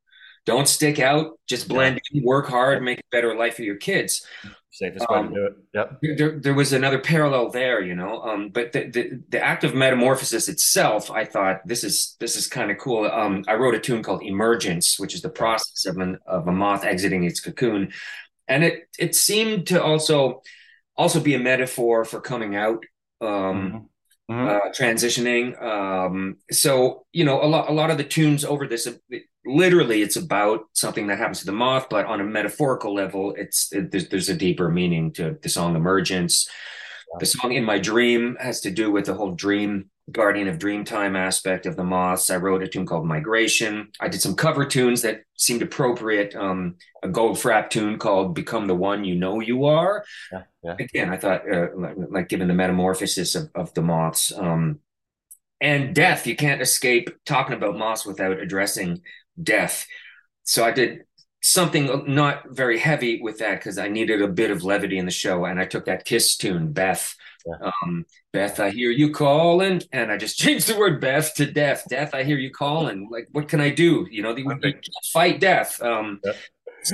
don't 0.45 0.69
stick 0.69 0.99
out 0.99 1.39
just 1.49 1.69
blend 1.69 2.01
yeah. 2.11 2.19
in 2.19 2.27
work 2.27 2.49
hard 2.49 2.83
make 2.83 2.99
a 2.99 3.03
better 3.13 3.37
life 3.37 3.55
for 3.55 3.63
your 3.63 3.77
kids 3.77 4.27
safest 4.75 5.09
way 5.09 5.19
um, 5.19 5.29
to 5.29 5.35
do 5.35 5.47
it. 5.47 5.53
Yep. 5.73 6.19
there, 6.19 6.39
there 6.41 6.55
was 6.55 6.73
another 6.73 6.99
parallel 6.99 7.51
there 7.51 7.81
you 7.81 7.95
know 7.95 8.21
um, 8.23 8.49
but 8.49 8.73
the, 8.73 8.89
the, 8.89 9.23
the 9.29 9.41
act 9.43 9.65
of 9.65 9.75
metamorphosis 9.75 10.49
itself 10.49 11.11
i 11.11 11.25
thought 11.25 11.61
this 11.65 11.85
is 11.85 12.17
this 12.21 12.37
is 12.37 12.47
kind 12.47 12.71
of 12.71 12.79
cool. 12.79 13.05
Um, 13.07 13.45
i 13.49 13.55
wrote 13.55 13.75
a 13.75 13.81
tune 13.81 14.03
called 14.03 14.23
emergence 14.23 14.99
which 14.99 15.15
is 15.15 15.23
the 15.23 15.29
process 15.29 15.87
of 15.87 15.99
an 15.99 16.19
of 16.27 16.49
a 16.49 16.53
moth 16.53 16.85
exiting 16.85 17.25
its 17.25 17.41
cocoon. 17.41 17.93
And 18.49 18.65
it 18.65 18.89
it 18.99 19.15
seemed 19.15 19.67
to 19.69 19.83
also 19.83 20.43
also 20.97 21.21
be 21.21 21.35
a 21.35 21.39
metaphor 21.39 22.05
for 22.05 22.21
coming 22.21 22.57
out 22.57 22.85
um, 23.21 23.29
mm-hmm. 23.29 24.33
Mm-hmm. 24.33 24.49
Uh, 24.49 24.71
transitioning. 24.73 25.63
Um, 25.63 26.37
so 26.51 27.07
you 27.13 27.25
know 27.25 27.43
a 27.43 27.47
lot 27.47 27.69
a 27.69 27.73
lot 27.73 27.91
of 27.91 27.99
the 27.99 28.05
tunes 28.05 28.45
over 28.45 28.67
this 28.67 28.89
literally 29.47 30.03
it's 30.03 30.17
about 30.17 30.67
something 30.73 31.07
that 31.07 31.19
happens 31.19 31.41
to 31.41 31.47
the 31.47 31.53
moth 31.53 31.87
but 31.91 32.07
on 32.07 32.21
a 32.21 32.25
metaphorical 32.25 32.95
level 32.95 33.35
it's 33.37 33.73
it, 33.73 33.91
there's, 33.91 34.09
there's 34.09 34.29
a 34.29 34.35
deeper 34.35 34.71
meaning 34.71 35.13
to 35.13 35.39
the 35.43 35.49
song 35.49 35.77
emergence. 35.77 36.49
The 37.21 37.27
song 37.27 37.53
in 37.53 37.63
my 37.63 37.79
dream 37.79 38.37
has 38.41 38.61
to 38.63 38.73
do 38.73 38.91
with 38.91 39.07
the 39.07 39.15
whole 39.15 39.33
dream 39.33 39.91
guardian 40.11 40.49
of 40.49 40.59
dreamtime 40.59 41.17
aspect 41.17 41.65
of 41.65 41.77
the 41.77 41.85
moths. 41.85 42.29
I 42.29 42.37
wrote 42.37 42.63
a 42.63 42.67
tune 42.67 42.87
called 42.87 43.07
migration. 43.07 43.91
I 44.01 44.09
did 44.09 44.21
some 44.21 44.35
cover 44.35 44.65
tunes 44.65 45.03
that 45.03 45.23
seemed 45.37 45.63
appropriate 45.63 46.35
um, 46.35 46.75
a 47.03 47.09
goldfrapp 47.09 47.71
tune 47.71 47.99
called 47.99 48.35
become 48.35 48.67
the 48.67 48.75
one 48.75 49.05
you 49.05 49.15
know 49.15 49.41
you 49.41 49.65
are. 49.65 50.05
Yeah, 50.33 50.43
yeah. 50.63 50.77
again 50.79 51.11
i 51.11 51.17
thought 51.17 51.43
uh, 51.51 51.69
like, 51.77 51.95
like, 52.11 52.29
given 52.29 52.49
the 52.49 52.55
metamorphosis 52.55 53.35
of, 53.35 53.51
of 53.55 53.75
the 53.75 53.83
moths 53.83 54.33
um, 54.33 54.81
and 55.61 55.95
death 55.95 56.27
you 56.27 56.37
can't 56.37 56.63
escape 56.63 57.11
talking 57.25 57.55
about 57.55 57.79
moths 57.79 58.07
without 58.07 58.39
addressing 58.39 59.03
death. 59.43 59.87
So 60.45 60.65
I 60.65 60.71
did 60.71 61.05
something 61.45 62.05
not 62.07 62.43
very 62.49 62.79
heavy 62.79 63.21
with 63.21 63.39
that 63.39 63.59
because 63.59 63.77
I 63.77 63.89
needed 63.89 64.23
a 64.23 64.29
bit 64.29 64.51
of 64.51 64.65
levity 64.65 64.97
in 64.97 65.05
the 65.05 65.11
show. 65.11 65.45
And 65.45 65.61
I 65.61 65.67
took 65.67 65.85
that 65.85 66.07
Kiss 66.07 66.39
tune, 66.39 66.73
Beth. 66.73 67.15
Yeah. 67.47 67.71
Um, 67.83 68.07
Beth, 68.33 68.59
I 68.59 68.71
hear 68.71 68.91
you 68.91 69.13
calling, 69.13 69.83
and 69.93 70.11
I 70.11 70.17
just 70.17 70.39
changed 70.39 70.69
the 70.69 70.79
word 70.79 71.03
Beth 71.03 71.35
to 71.35 71.45
death. 71.45 71.85
Death, 71.89 72.15
I 72.15 72.25
hear 72.25 72.39
you 72.39 72.51
calling. 72.51 73.09
Like, 73.11 73.29
what 73.33 73.49
can 73.49 73.61
I 73.61 73.69
do? 73.69 74.07
You 74.11 74.23
know, 74.23 74.33
the, 74.33 74.75
fight 75.13 75.39
death. 75.39 75.83
Um, 75.83 76.21
yeah. 76.25 76.33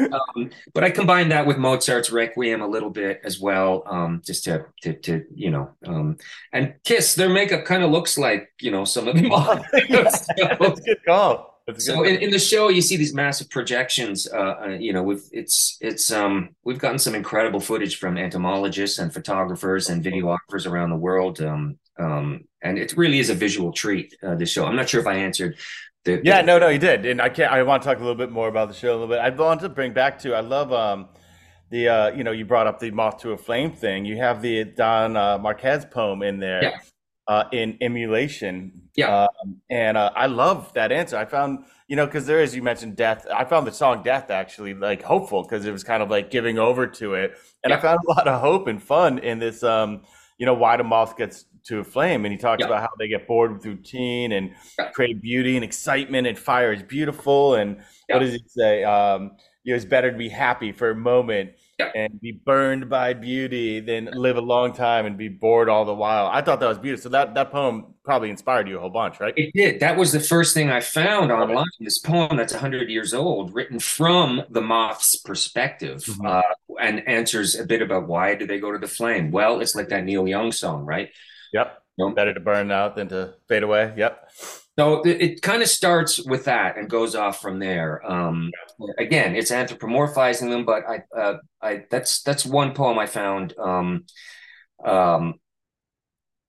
um, 0.07 0.51
but 0.75 0.83
I 0.83 0.91
combined 0.91 1.31
that 1.31 1.47
with 1.47 1.57
Mozart's 1.57 2.11
Requiem 2.11 2.61
a 2.61 2.67
little 2.67 2.91
bit 2.91 3.21
as 3.23 3.39
well, 3.39 3.85
um, 3.87 4.21
just 4.27 4.43
to, 4.45 4.67
to, 4.83 4.95
to, 4.95 5.25
you 5.33 5.53
know, 5.53 5.71
um, 5.87 6.17
and 6.53 6.75
Kiss, 6.83 7.15
their 7.15 7.29
makeup 7.29 7.65
kind 7.65 7.85
of 7.85 7.93
looks 7.93 8.19
like, 8.19 8.51
you 8.61 8.73
know, 8.73 8.85
some 8.85 9.07
of 9.07 9.15
them. 9.15 9.31
so, 9.31 9.63
That's 9.89 10.81
good 10.81 11.05
call 11.07 11.50
so 11.79 12.05
in, 12.05 12.17
in, 12.17 12.31
the 12.31 12.39
show 12.39 12.69
you 12.69 12.83
see 12.83 12.97
these 12.97 13.15
massive 13.15 13.49
projections 13.51 14.29
uh, 14.33 14.55
uh, 14.65 14.69
you 14.69 14.93
know 14.93 15.03
we've 15.03 15.23
it's 15.33 15.77
it's 15.81 16.11
um 16.11 16.51
we've 16.65 16.79
gotten 16.79 16.99
some 16.99 17.15
incredible 17.15 17.61
footage 17.61 17.99
from 17.99 18.17
entomologists 18.17 18.99
and 18.99 19.13
photographers 19.13 19.89
and 19.89 20.05
videographers 20.05 20.67
around 20.67 20.91
the 20.91 20.97
world 20.97 21.41
um 21.41 21.79
um 21.99 22.41
and 22.63 22.79
it 22.79 22.97
really 22.97 23.19
is 23.19 23.31
a 23.31 23.35
visual 23.35 23.73
treat 23.73 24.15
uh, 24.23 24.35
this 24.35 24.51
show. 24.51 24.67
I'm 24.67 24.77
not 24.77 24.89
sure 24.89 25.01
if 25.01 25.07
i 25.07 25.15
answered 25.15 25.57
the, 26.05 26.21
yeah 26.25 26.41
the, 26.41 26.47
no 26.47 26.59
no 26.59 26.69
you 26.69 26.79
did 26.79 27.05
and 27.07 27.21
i 27.21 27.29
can't 27.29 27.53
i 27.53 27.63
want 27.63 27.83
to 27.83 27.89
talk 27.89 27.99
a 27.99 28.01
little 28.01 28.15
bit 28.15 28.31
more 28.31 28.49
about 28.49 28.69
the 28.69 28.75
show 28.75 28.91
a 28.91 28.97
little 28.97 29.09
bit. 29.09 29.19
I 29.19 29.31
want 29.31 29.61
to 29.61 29.69
bring 29.69 29.93
back 29.93 30.19
to 30.21 30.35
i 30.35 30.41
love 30.41 30.73
um 30.73 31.09
the 31.71 31.89
uh 31.89 32.11
you 32.11 32.25
know 32.25 32.33
you 32.33 32.45
brought 32.45 32.67
up 32.67 32.81
the 32.81 32.91
moth 32.91 33.19
to 33.19 33.33
a 33.33 33.39
flame 33.39 33.73
thing. 33.73 34.05
You 34.05 34.17
have 34.17 34.43
the 34.43 34.65
don 34.65 35.17
uh, 35.17 35.39
Marquis 35.39 35.87
poem 35.91 36.23
in 36.23 36.41
there. 36.41 36.65
Yeah 36.65 36.79
uh, 37.29 37.45
in 37.53 37.79
emulation. 37.81 38.73
Yeah. 38.97 39.25
Um, 39.25 39.61
and 39.71 39.97
uh, 39.97 40.11
I 40.17 40.27
love 40.27 40.73
that 40.75 40.91
answer. 40.93 41.17
I 41.17 41.25
found, 41.25 41.65
you 41.87 41.97
know, 41.97 42.07
because 42.07 42.27
there 42.27 42.41
is, 42.41 42.55
you 42.55 42.63
mentioned 42.63 42.97
death. 42.97 43.27
I 43.33 43.45
found 43.45 43.67
the 43.67 43.73
song 43.73 44.03
Death 44.03 44.31
actually 44.31 44.75
like 44.75 45.03
hopeful 45.03 45.43
because 45.43 45.65
it 45.65 45.73
was 45.73 45.85
kind 45.85 46.03
of 46.03 46.11
like 46.11 46.31
giving 46.31 46.59
over 46.59 46.87
to 46.87 47.15
it. 47.15 47.37
And 47.63 47.71
yeah. 47.71 47.79
I 47.79 47.81
found 47.81 48.01
a 48.07 48.11
lot 48.11 48.27
of 48.27 48.41
hope 48.41 48.67
and 48.67 48.83
fun 48.83 49.19
in 49.19 49.39
this, 49.39 49.63
um, 49.63 50.03
you 50.39 50.47
know, 50.47 50.55
why 50.55 50.77
the 50.77 50.85
moth 50.85 51.17
gets 51.17 51.45
to 51.65 51.79
a 51.79 51.85
flame. 51.85 52.25
And 52.25 52.33
he 52.33 52.39
talks 52.39 52.61
yeah. 52.61 52.67
about 52.67 52.81
how 52.81 52.91
they 52.99 53.07
get 53.07 53.29
bored 53.29 53.53
with 53.53 53.65
routine 53.65 54.33
and 54.33 54.53
yeah. 54.79 54.91
create 54.91 55.21
beauty 55.23 55.57
and 55.57 55.65
excitement 55.65 56.27
and 56.27 56.39
fire 56.39 56.73
is 56.73 56.83
beautiful. 56.83 57.55
And 57.55 57.77
what 58.09 58.21
does 58.21 58.33
he 58.33 58.43
say? 58.47 58.83
Um, 58.83 59.33
you 59.63 59.73
know, 59.73 59.77
it's 59.77 59.85
better 59.85 60.11
to 60.11 60.19
be 60.19 60.31
happy 60.31 60.73
for 60.73 60.91
a 60.91 60.97
moment 60.97 61.53
yeah. 61.81 62.03
and 62.03 62.21
be 62.21 62.33
burned 62.33 62.89
by 62.89 63.13
beauty 63.15 63.81
than 63.81 64.07
live 64.13 64.37
a 64.37 64.41
long 64.41 64.73
time 64.73 65.07
and 65.07 65.17
be 65.17 65.29
bored 65.29 65.69
all 65.69 65.85
the 65.85 65.95
while. 65.95 66.27
I 66.27 66.43
thought 66.43 66.61
that 66.61 66.69
was 66.69 66.79
beautiful. 66.79 67.05
So 67.05 67.09
that 67.11 67.35
that 67.35 67.51
poem 67.51 67.95
probably 68.05 68.31
inspired 68.31 68.69
you 68.69 68.77
a 68.77 68.81
whole 68.81 68.91
bunch, 68.91 69.21
right? 69.21 69.35
It 69.37 69.53
did. 69.55 69.81
That 69.81 69.97
was 69.97 70.13
the 70.13 70.21
first 70.21 70.55
thing 70.55 70.71
I 70.71 70.81
found 70.81 71.31
online. 71.33 71.67
This 71.81 71.99
poem 71.99 72.37
that's 72.37 72.53
100 72.53 72.89
years 72.89 73.15
old, 73.15 73.55
written 73.55 73.79
from 73.79 74.43
the 74.51 74.61
moth's 74.61 75.17
perspective, 75.17 76.05
mm-hmm. 76.05 76.27
uh, 76.27 76.43
and 76.81 77.07
answers 77.09 77.59
a 77.59 77.65
bit 77.65 77.83
about 77.83 78.09
why 78.09 78.35
do 78.35 78.47
they 78.47 78.59
go 78.59 78.73
to 78.73 78.79
the 78.79 78.89
flame. 78.89 79.31
Well, 79.31 79.61
it's 79.61 79.75
like 79.75 79.89
that 79.89 80.05
Neil 80.05 80.27
Young 80.27 80.53
song, 80.53 80.85
right? 80.85 81.11
Yep. 81.53 81.77
Better 82.15 82.33
to 82.33 82.41
burn 82.41 82.71
out 82.71 82.97
than 82.97 83.09
to 83.09 83.35
fade 83.47 83.63
away. 83.63 83.93
Yep. 83.97 84.31
So 84.81 85.03
it, 85.03 85.21
it 85.21 85.43
kind 85.43 85.61
of 85.61 85.69
starts 85.69 86.25
with 86.25 86.47
that 86.47 86.79
and 86.79 86.89
goes 86.89 87.15
off 87.15 87.43
from 87.43 87.59
there. 87.59 88.01
Um, 88.11 88.51
again, 88.97 89.37
it's 89.37 89.51
anthropomorphizing 89.51 90.49
them, 90.49 90.65
but 90.65 90.85
I, 90.89 91.03
uh, 91.15 91.37
I 91.61 91.85
that's 91.91 92.23
that's 92.23 92.47
one 92.47 92.73
poem 92.73 92.99
I 92.99 93.05
found 93.05 93.53
um, 93.59 94.07
um, 94.83 95.35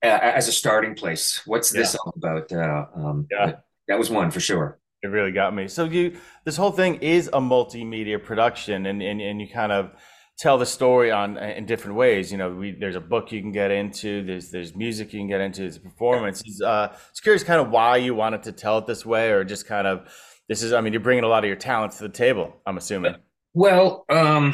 as 0.01 0.47
a 0.47 0.53
starting 0.53 0.95
place. 0.95 1.41
What's 1.45 1.71
this 1.71 1.93
yeah. 1.93 1.97
all 2.05 2.13
about? 2.15 2.53
Uh, 2.53 2.85
um, 2.95 3.27
yeah, 3.29 3.55
that 3.89 3.99
was 3.99 4.09
one 4.09 4.31
for 4.31 4.39
sure. 4.39 4.79
It 5.03 5.07
really 5.07 5.33
got 5.33 5.53
me. 5.53 5.67
So 5.67 5.83
you, 5.83 6.15
this 6.45 6.55
whole 6.55 6.71
thing 6.71 6.99
is 7.01 7.27
a 7.27 7.41
multimedia 7.41 8.23
production, 8.23 8.85
and 8.85 9.03
and 9.03 9.19
and 9.19 9.41
you 9.41 9.49
kind 9.49 9.73
of 9.73 9.91
tell 10.37 10.57
the 10.57 10.65
story 10.65 11.11
on 11.11 11.37
in 11.37 11.65
different 11.65 11.95
ways. 11.95 12.31
You 12.31 12.37
know, 12.37 12.51
we, 12.51 12.71
there's 12.71 12.95
a 12.95 13.01
book 13.01 13.31
you 13.31 13.41
can 13.41 13.51
get 13.51 13.71
into. 13.71 14.23
There's 14.23 14.49
there's 14.49 14.75
music 14.75 15.13
you 15.13 15.19
can 15.19 15.27
get 15.27 15.41
into. 15.41 15.61
There's 15.61 15.77
performances. 15.77 16.61
Uh, 16.61 16.95
it's 17.09 17.19
curious, 17.19 17.43
kind 17.43 17.61
of 17.61 17.69
why 17.69 17.97
you 17.97 18.15
wanted 18.15 18.43
to 18.43 18.51
tell 18.51 18.77
it 18.77 18.87
this 18.87 19.05
way, 19.05 19.31
or 19.31 19.43
just 19.43 19.67
kind 19.67 19.87
of 19.87 20.09
this 20.49 20.63
is. 20.63 20.73
I 20.73 20.81
mean, 20.81 20.93
you're 20.93 21.01
bringing 21.01 21.23
a 21.23 21.27
lot 21.27 21.43
of 21.43 21.47
your 21.47 21.57
talents 21.57 21.97
to 21.97 22.03
the 22.03 22.09
table. 22.09 22.55
I'm 22.65 22.77
assuming. 22.77 23.15
Well, 23.53 24.05
um, 24.09 24.53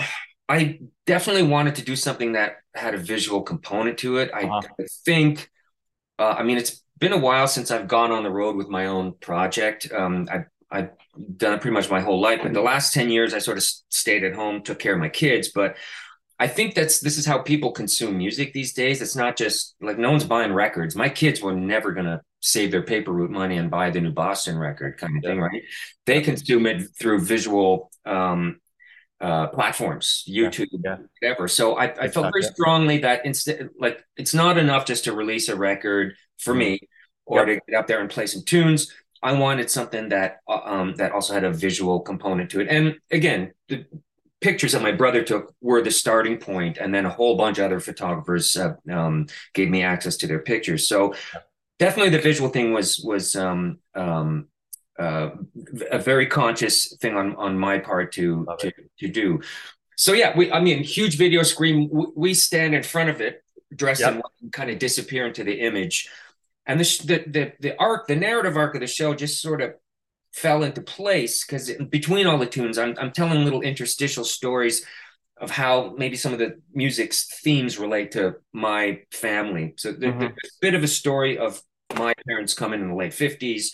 I 0.49 0.79
definitely 1.05 1.43
wanted 1.43 1.75
to 1.75 1.83
do 1.83 1.95
something 1.95 2.33
that 2.33 2.57
had 2.73 2.93
a 2.93 2.97
visual 2.97 3.41
component 3.41 3.97
to 3.99 4.17
it. 4.17 4.31
I, 4.33 4.43
uh-huh. 4.43 4.61
I 4.79 4.83
think. 5.05 5.49
Uh, 6.19 6.35
I 6.37 6.43
mean, 6.43 6.57
it's 6.57 6.83
been 6.99 7.13
a 7.13 7.17
while 7.17 7.47
since 7.47 7.69
I've 7.69 7.87
gone 7.87 8.11
on 8.11 8.23
the 8.23 8.31
road 8.31 8.55
with 8.55 8.69
my 8.69 8.87
own 8.87 9.13
project. 9.19 9.91
Um, 9.93 10.27
I 10.31 10.45
I've 10.69 10.89
done 11.37 11.53
it 11.53 11.61
pretty 11.61 11.73
much 11.73 11.89
my 11.89 12.01
whole 12.01 12.19
life. 12.19 12.41
But 12.43 12.53
the 12.53 12.61
last 12.61 12.93
10 12.93 13.09
years, 13.09 13.33
I 13.33 13.39
sort 13.39 13.57
of 13.57 13.63
stayed 13.63 14.23
at 14.23 14.35
home, 14.35 14.61
took 14.61 14.79
care 14.79 14.93
of 14.93 14.99
my 14.99 15.09
kids. 15.09 15.49
But 15.53 15.77
I 16.39 16.47
think 16.47 16.75
that's 16.75 16.99
this 16.99 17.17
is 17.17 17.25
how 17.25 17.39
people 17.39 17.71
consume 17.71 18.17
music 18.17 18.53
these 18.53 18.73
days. 18.73 19.01
It's 19.01 19.15
not 19.15 19.37
just 19.37 19.75
like 19.81 19.97
no 19.97 20.11
one's 20.11 20.23
buying 20.23 20.53
records. 20.53 20.95
My 20.95 21.09
kids 21.09 21.41
were 21.41 21.55
never 21.55 21.93
gonna 21.93 22.21
save 22.41 22.71
their 22.71 22.83
paper 22.83 23.11
route 23.11 23.31
money 23.31 23.57
and 23.57 23.71
buy 23.71 23.89
the 23.89 24.01
new 24.01 24.11
Boston 24.11 24.57
record 24.57 24.97
kind 24.97 25.17
of 25.17 25.23
thing, 25.23 25.39
right? 25.39 25.63
They 26.05 26.21
consume 26.21 26.67
it 26.67 26.83
through 26.99 27.21
visual 27.21 27.91
um, 28.05 28.59
uh, 29.19 29.47
platforms, 29.47 30.23
YouTube, 30.29 30.67
yeah. 30.83 30.97
whatever. 31.19 31.47
So 31.47 31.75
I, 31.75 31.85
I 32.03 32.07
felt 32.07 32.31
very 32.31 32.43
strongly 32.43 32.99
that 32.99 33.25
instead, 33.25 33.69
like, 33.79 34.03
it's 34.15 34.35
not 34.35 34.59
enough 34.59 34.85
just 34.85 35.05
to 35.05 35.13
release 35.13 35.49
a 35.49 35.55
record 35.55 36.13
for 36.37 36.51
mm-hmm. 36.51 36.59
me 36.59 36.79
or 37.25 37.45
to 37.45 37.59
get 37.67 37.75
up 37.75 37.87
there 37.87 37.99
and 37.99 38.09
play 38.09 38.27
some 38.27 38.43
tunes. 38.43 38.93
I 39.23 39.33
wanted 39.33 39.69
something 39.69 40.09
that 40.09 40.39
uh, 40.47 40.61
um, 40.63 40.95
that 40.95 41.11
also 41.11 41.33
had 41.33 41.43
a 41.43 41.51
visual 41.51 41.99
component 41.99 42.51
to 42.51 42.61
it. 42.61 42.67
And 42.69 42.97
again, 43.11 43.53
the 43.67 43.85
pictures 44.41 44.73
that 44.73 44.81
my 44.81 44.91
brother 44.91 45.23
took 45.23 45.53
were 45.61 45.81
the 45.81 45.91
starting 45.91 46.37
point, 46.37 46.77
and 46.77 46.93
then 46.93 47.05
a 47.05 47.09
whole 47.09 47.35
bunch 47.35 47.57
of 47.57 47.65
other 47.65 47.79
photographers 47.79 48.55
uh, 48.55 48.75
um, 48.91 49.27
gave 49.53 49.69
me 49.69 49.83
access 49.83 50.17
to 50.17 50.27
their 50.27 50.39
pictures. 50.39 50.87
So 50.87 51.15
definitely, 51.79 52.11
the 52.11 52.21
visual 52.21 52.49
thing 52.49 52.73
was 52.73 52.99
was 53.03 53.35
um, 53.35 53.79
um, 53.95 54.47
uh, 54.99 55.31
a 55.91 55.99
very 55.99 56.27
conscious 56.27 56.95
thing 56.97 57.15
on 57.15 57.35
on 57.35 57.57
my 57.57 57.79
part 57.79 58.11
to 58.13 58.47
to, 58.59 58.71
to, 58.99 59.07
do. 59.07 59.41
So 59.95 60.13
yeah, 60.13 60.37
we 60.37 60.51
I 60.51 60.59
mean, 60.59 60.83
huge 60.83 61.17
video 61.17 61.43
screen. 61.43 61.89
We 62.15 62.33
stand 62.33 62.75
in 62.75 62.83
front 62.83 63.09
of 63.09 63.21
it, 63.21 63.43
dressed 63.75 64.01
yep. 64.01 64.21
in 64.41 64.51
kind 64.51 64.69
of 64.69 64.77
disappear 64.77 65.25
into 65.25 65.43
the 65.43 65.59
image 65.61 66.09
and 66.67 66.79
the, 66.79 67.01
the 67.05 67.31
the 67.31 67.53
the 67.59 67.79
arc, 67.79 68.07
the 68.07 68.15
narrative 68.15 68.57
arc 68.57 68.75
of 68.75 68.81
the 68.81 68.87
show, 68.87 69.15
just 69.15 69.41
sort 69.41 69.61
of 69.61 69.73
fell 70.33 70.63
into 70.63 70.81
place 70.81 71.45
because 71.45 71.71
between 71.89 72.27
all 72.27 72.37
the 72.37 72.45
tunes, 72.45 72.77
I'm 72.77 72.95
I'm 72.99 73.11
telling 73.11 73.43
little 73.43 73.61
interstitial 73.61 74.25
stories 74.25 74.85
of 75.39 75.49
how 75.51 75.93
maybe 75.97 76.17
some 76.17 76.33
of 76.33 76.39
the 76.39 76.59
music's 76.73 77.39
themes 77.41 77.77
relate 77.77 78.11
to 78.11 78.35
my 78.53 79.01
family. 79.11 79.73
So 79.77 79.93
mm-hmm. 79.93 80.19
there's 80.19 80.31
a 80.33 80.61
bit 80.61 80.73
of 80.73 80.83
a 80.83 80.87
story 80.87 81.37
of 81.37 81.61
my 81.95 82.13
parents 82.27 82.53
coming 82.53 82.81
in 82.81 82.89
the 82.89 82.95
late 82.95 83.13
50s 83.13 83.67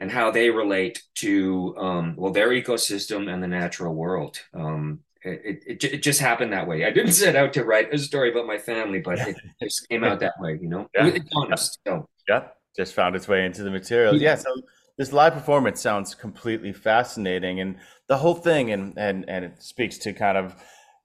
and 0.00 0.10
how 0.10 0.30
they 0.30 0.50
relate 0.50 1.02
to 1.16 1.74
um, 1.78 2.14
well 2.16 2.32
their 2.32 2.50
ecosystem 2.50 3.32
and 3.32 3.42
the 3.42 3.48
natural 3.48 3.94
world. 3.94 4.40
Um, 4.52 5.00
it, 5.24 5.62
it, 5.66 5.84
it 5.84 6.02
just 6.02 6.20
happened 6.20 6.52
that 6.52 6.66
way. 6.66 6.84
I 6.84 6.90
didn't 6.90 7.12
set 7.24 7.36
out 7.36 7.52
to 7.54 7.64
write 7.64 7.92
a 7.92 7.98
story 7.98 8.30
about 8.30 8.46
my 8.46 8.58
family, 8.58 9.00
but 9.00 9.18
it 9.18 9.36
just 9.62 9.88
came 9.88 10.04
out 10.04 10.20
that 10.20 10.34
way, 10.38 10.58
you 10.60 10.68
know. 10.68 10.88
Yeah. 10.94 11.06
It's 11.06 11.30
honest. 11.34 11.78
So 11.86 12.08
Yeah, 12.28 12.48
just 12.76 12.94
found 12.94 13.16
its 13.16 13.28
way 13.28 13.44
into 13.44 13.62
the 13.62 13.70
materials. 13.70 14.20
Yeah. 14.20 14.30
Yeah, 14.30 14.34
so 14.36 14.50
this 14.98 15.12
live 15.12 15.34
performance 15.34 15.80
sounds 15.80 16.14
completely 16.14 16.72
fascinating, 16.72 17.60
and 17.60 17.76
the 18.06 18.18
whole 18.18 18.34
thing, 18.34 18.70
and 18.70 18.94
and 18.96 19.24
and 19.28 19.44
it 19.44 19.62
speaks 19.62 19.98
to 19.98 20.12
kind 20.12 20.36
of 20.38 20.54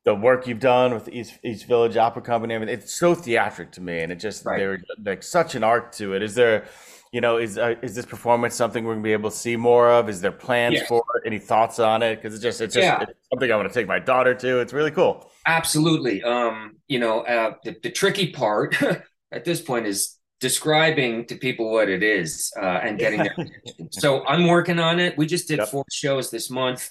the 0.06 0.16
work 0.16 0.48
you've 0.48 0.60
done 0.60 0.94
with 0.94 1.10
East 1.10 1.40
East 1.44 1.66
Village 1.68 1.98
Opera 1.98 2.22
Company. 2.22 2.56
I 2.56 2.60
mean, 2.60 2.70
it's 2.70 2.94
so 2.94 3.16
theatric 3.16 3.72
to 3.74 3.82
me, 3.82 4.00
and 4.00 4.12
it 4.12 4.16
just 4.16 4.46
Right. 4.46 4.58
there's 4.60 4.82
like 5.04 5.24
such 5.24 5.56
an 5.56 5.64
art 5.64 5.94
to 5.94 6.14
it. 6.14 6.22
Is 6.24 6.36
there, 6.36 6.66
you 7.12 7.22
know, 7.22 7.38
is 7.38 7.58
uh, 7.58 7.76
is 7.82 7.96
this 7.96 8.06
performance 8.06 8.54
something 8.56 8.84
we're 8.84 8.94
gonna 8.94 9.04
be 9.04 9.14
able 9.14 9.30
to 9.32 9.36
see 9.36 9.56
more 9.56 9.90
of? 9.92 10.10
Is 10.10 10.22
there 10.22 10.32
plans 10.32 10.76
Yes. 10.76 10.88
for 10.88 11.04
it? 11.16 11.24
Any 11.26 11.40
thoughts 11.40 11.80
on 11.80 12.04
it? 12.04 12.18
Because 12.18 12.34
it's 12.36 12.44
just 12.44 12.62
it's 12.62 12.74
just 12.76 12.86
Yeah. 12.86 13.02
it's 13.02 13.14
something 13.32 13.52
I 13.52 13.56
want 13.56 13.68
to 13.68 13.74
take 13.74 13.88
my 13.88 14.00
daughter 14.00 14.36
to. 14.36 14.60
It's 14.60 14.74
really 14.74 14.92
cool. 14.92 15.32
Absolutely. 15.46 16.22
Um, 16.24 16.78
you 16.88 17.00
know, 17.00 17.22
uh, 17.22 17.54
the, 17.64 17.76
the 17.82 17.90
tricky 17.90 18.32
part 18.32 18.76
at 19.32 19.44
this 19.46 19.62
point 19.62 19.88
is 19.88 20.18
describing 20.40 21.26
to 21.26 21.36
people 21.36 21.72
what 21.72 21.90
it 21.90 22.04
is 22.04 22.52
uh, 22.62 22.66
and 22.84 22.98
getting 23.00 23.20
their 23.24 23.34
attention. 23.34 23.92
So 23.92 24.26
I'm 24.26 24.48
working 24.48 24.80
on 24.80 25.00
it. 25.00 25.18
We 25.18 25.26
just 25.26 25.48
did 25.48 25.58
Yep. 25.60 25.68
four 25.70 25.86
shows 25.92 26.30
this 26.32 26.50
month. 26.50 26.90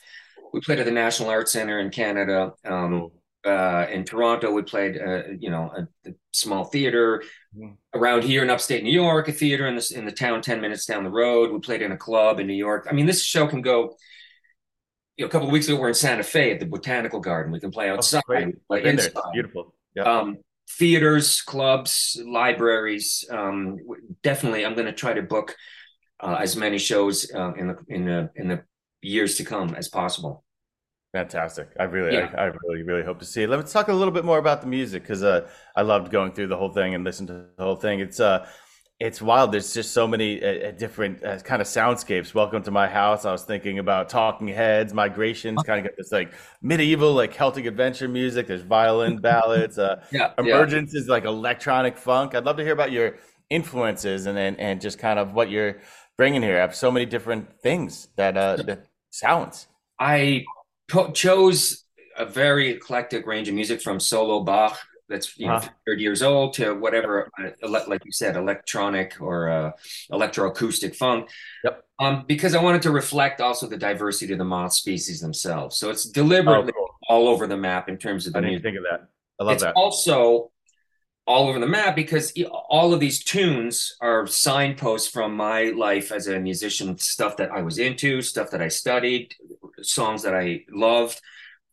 We 0.53 0.61
played 0.61 0.81
at 0.81 0.85
the 0.87 0.93
National 0.93 1.29
Arts 1.31 1.53
Center 1.53 1.79
in 1.79 1.91
Canada. 1.91 2.53
Um, 2.65 3.11
uh, 3.47 3.87
in 3.90 4.04
Toronto, 4.04 4.50
we 4.52 4.62
played, 4.62 4.99
uh, 5.00 5.23
you 5.38 5.50
know, 5.50 5.71
a, 5.76 6.11
a 6.11 6.14
small 6.33 6.64
theater. 6.64 7.23
Mhm. 7.57 7.76
Around 7.95 8.25
here 8.25 8.42
in 8.42 8.50
upstate 8.50 8.85
New 8.85 8.92
York, 8.92 9.28
a 9.28 9.33
theater 9.33 9.66
in 9.66 9.75
the 9.76 9.92
in 9.97 10.04
the 10.04 10.12
town 10.12 10.42
ten 10.42 10.61
minutes 10.61 10.85
down 10.87 11.02
the 11.04 11.11
road. 11.11 11.50
We 11.50 11.59
played 11.61 11.83
in 11.83 11.92
a 11.92 11.97
club 11.97 12.38
in 12.40 12.47
New 12.47 12.52
York. 12.54 12.87
I 12.90 12.92
mean, 12.92 13.07
this 13.07 13.25
show 13.25 13.47
can 13.47 13.62
go. 13.62 13.97
You 15.16 15.25
know, 15.25 15.28
a 15.28 15.30
couple 15.30 15.49
of 15.49 15.52
weeks 15.52 15.66
ago, 15.68 15.80
we're 15.80 15.88
in 15.88 15.95
Santa 15.95 16.23
Fe 16.23 16.52
at 16.52 16.61
the 16.61 16.66
Botanical 16.66 17.18
Garden. 17.21 17.50
We 17.52 17.59
can 17.59 17.71
play 17.73 17.88
outside, 17.90 18.23
Oh, 18.28 18.35
we 18.37 18.40
can 18.52 18.61
play. 18.68 18.85
Inside 18.85 19.14
beautiful. 19.33 19.75
Yeah. 19.97 20.02
um, 20.04 20.37
theaters, 20.78 21.42
clubs, 21.42 22.21
libraries. 22.25 23.25
Um, 23.30 23.78
definitely, 24.23 24.64
I'm 24.64 24.75
going 24.75 24.87
to 24.87 24.92
try 24.92 25.14
to 25.14 25.23
book 25.23 25.57
uh, 26.21 26.37
as 26.40 26.54
many 26.54 26.78
shows 26.78 27.30
uh, 27.35 27.52
in 27.54 27.68
the 27.68 27.76
in 27.88 28.04
the 28.04 28.30
in 28.37 28.49
the 28.49 28.62
years 29.00 29.37
to 29.37 29.45
come 29.45 29.75
as 29.75 29.88
possible. 29.88 30.45
Fantastic. 31.12 31.69
I 31.81 31.85
really, 31.85 32.15
Yeah. 32.15 32.31
I, 32.37 32.43
I 32.43 32.45
really, 32.65 32.83
really 32.83 33.03
hope 33.03 33.19
to 33.21 33.25
see 33.25 33.43
it. 33.43 33.49
Let's 33.49 33.73
talk 33.73 33.88
a 33.88 33.93
little 33.93 34.12
bit 34.12 34.25
more 34.25 34.38
about 34.38 34.61
the 34.61 34.67
music 34.67 35.03
because 35.03 35.23
uh, 35.23 35.49
I 35.75 35.83
loved 35.83 36.11
going 36.11 36.33
through 36.33 36.49
the 36.49 36.57
whole 36.57 36.71
thing 36.73 36.95
and 36.95 37.03
listening 37.05 37.29
to 37.29 37.47
the 37.57 37.65
whole 37.65 37.77
thing. 37.77 38.00
It's 38.00 38.21
uh, 38.21 38.47
it's 39.00 39.23
wild. 39.23 39.53
There's 39.53 39.73
just 39.73 39.93
so 39.93 40.09
many 40.09 40.43
uh, 40.43 40.69
uh, 40.69 40.71
different 40.73 41.25
uh, 41.25 41.38
kind 41.38 41.62
of 41.62 41.69
soundscapes. 41.69 42.35
Welcome 42.35 42.62
to 42.65 42.71
my 42.71 42.88
house. 42.88 43.25
I 43.25 43.33
was 43.33 43.45
thinking 43.45 43.79
about 43.79 44.09
Talking 44.09 44.49
Heads, 44.49 44.93
Migrations. 44.93 45.62
Kind 45.62 45.79
of 45.79 45.91
got 45.91 45.97
this 45.97 46.12
like 46.12 46.35
medieval, 46.62 47.15
like 47.15 47.33
Celtic 47.33 47.65
adventure 47.65 48.09
music. 48.09 48.49
There's 48.49 48.62
violin 48.62 49.19
ballads. 49.21 49.79
Uh, 49.79 50.05
Yeah, 50.11 50.33
yeah. 50.37 50.45
Emergence 50.45 50.95
is 50.95 51.09
like 51.09 51.25
electronic 51.25 51.97
funk. 51.97 52.35
I'd 52.35 52.45
love 52.45 52.57
to 52.57 52.65
hear 52.65 52.73
about 52.73 52.93
your 52.93 53.17
influences 53.49 54.27
and 54.27 54.37
and, 54.37 54.59
and 54.61 54.81
just 54.81 54.99
kind 54.99 55.19
of 55.19 55.33
what 55.33 55.49
you're 55.49 55.81
bringing 56.19 56.43
here. 56.43 56.59
I 56.59 56.61
have 56.61 56.75
so 56.75 56.91
many 56.91 57.07
different 57.07 57.61
things 57.62 58.09
that 58.17 58.37
uh, 58.37 58.57
that 58.57 58.87
sounds. 59.11 59.69
I 60.00 60.45
chose 61.14 61.85
a 62.16 62.25
very 62.25 62.71
eclectic 62.71 63.26
range 63.26 63.49
of 63.49 63.54
music 63.54 63.80
from 63.80 64.00
solo 64.00 64.40
Bach 64.40 64.78
that's 65.09 65.38
you 65.38 65.47
know. 65.47 65.61
30 65.87 66.02
years 66.02 66.23
old 66.23 66.52
to 66.54 66.75
whatever 66.75 67.30
uh, 67.42 67.68
like 67.88 68.04
you 68.04 68.12
said 68.12 68.37
electronic 68.37 69.16
or 69.21 69.49
uh, 69.49 69.73
electroacoustic 70.12 70.95
funk 70.97 71.30
Yep. 71.64 71.83
um, 71.99 72.25
because 72.28 72.54
I 72.54 72.62
wanted 72.62 72.83
to 72.83 72.90
reflect 72.90 73.40
also 73.40 73.66
the 73.66 73.76
diversity 73.78 74.33
of 74.35 74.38
the 74.38 74.45
moth 74.45 74.75
species 74.75 75.21
themselves 75.21 75.78
so 75.78 75.88
it's 75.90 76.07
Oh, 76.09 76.12
deliberately 76.12 76.73
cool. 76.73 76.88
all 77.09 77.28
over 77.28 77.47
the 77.47 77.57
map 77.57 77.88
in 77.88 77.97
terms 77.97 78.26
of 78.26 78.33
the 78.35 78.38
I 78.40 78.42
didn't 78.42 78.50
music 78.62 78.64
think 78.64 78.76
of 78.78 78.85
that. 78.90 79.09
I 79.40 79.45
love 79.45 79.54
it's 79.54 79.62
that. 79.62 79.75
also 79.76 80.50
all 81.26 81.49
over 81.49 81.59
the 81.59 81.66
map 81.66 81.95
because 81.95 82.33
all 82.71 82.92
of 82.95 83.00
these 83.00 83.23
tunes 83.23 83.97
are 84.00 84.26
signposts 84.26 85.09
from 85.09 85.35
my 85.37 85.64
life 85.77 86.11
as 86.12 86.27
a 86.27 86.38
musician 86.40 86.96
stuff 86.98 87.37
that 87.37 87.51
i 87.51 87.61
was 87.61 87.79
into 87.79 88.22
stuff 88.22 88.51
that 88.51 88.62
i 88.62 88.68
studied 88.68 89.35
songs 89.83 90.23
that 90.23 90.35
i 90.35 90.61
loved 90.71 91.21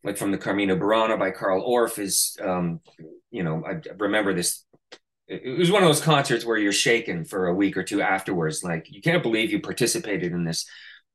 like 0.03 0.17
from 0.17 0.31
the 0.31 0.37
carmina 0.37 0.75
burana 0.75 1.17
by 1.17 1.31
carl 1.31 1.67
orff 1.67 1.99
is 1.99 2.37
um 2.41 2.79
you 3.31 3.43
know 3.43 3.63
i 3.65 3.79
remember 3.97 4.33
this 4.33 4.63
it 5.27 5.57
was 5.57 5.71
one 5.71 5.81
of 5.81 5.89
those 5.89 6.01
concerts 6.01 6.45
where 6.45 6.57
you're 6.57 6.71
shaken 6.71 7.25
for 7.25 7.47
a 7.47 7.53
week 7.53 7.77
or 7.77 7.83
two 7.83 8.01
afterwards 8.01 8.63
like 8.63 8.85
you 8.91 9.01
can't 9.01 9.23
believe 9.23 9.51
you 9.51 9.59
participated 9.59 10.31
in 10.33 10.43
this 10.43 10.67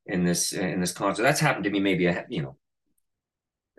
in 0.07 0.25
this 0.25 0.51
in 0.51 0.81
this 0.81 0.91
concert 0.91 1.23
that's 1.23 1.39
happened 1.39 1.63
to 1.63 1.69
me 1.69 1.79
maybe 1.79 2.07
a 2.07 2.25
you 2.29 2.41
know 2.41 2.57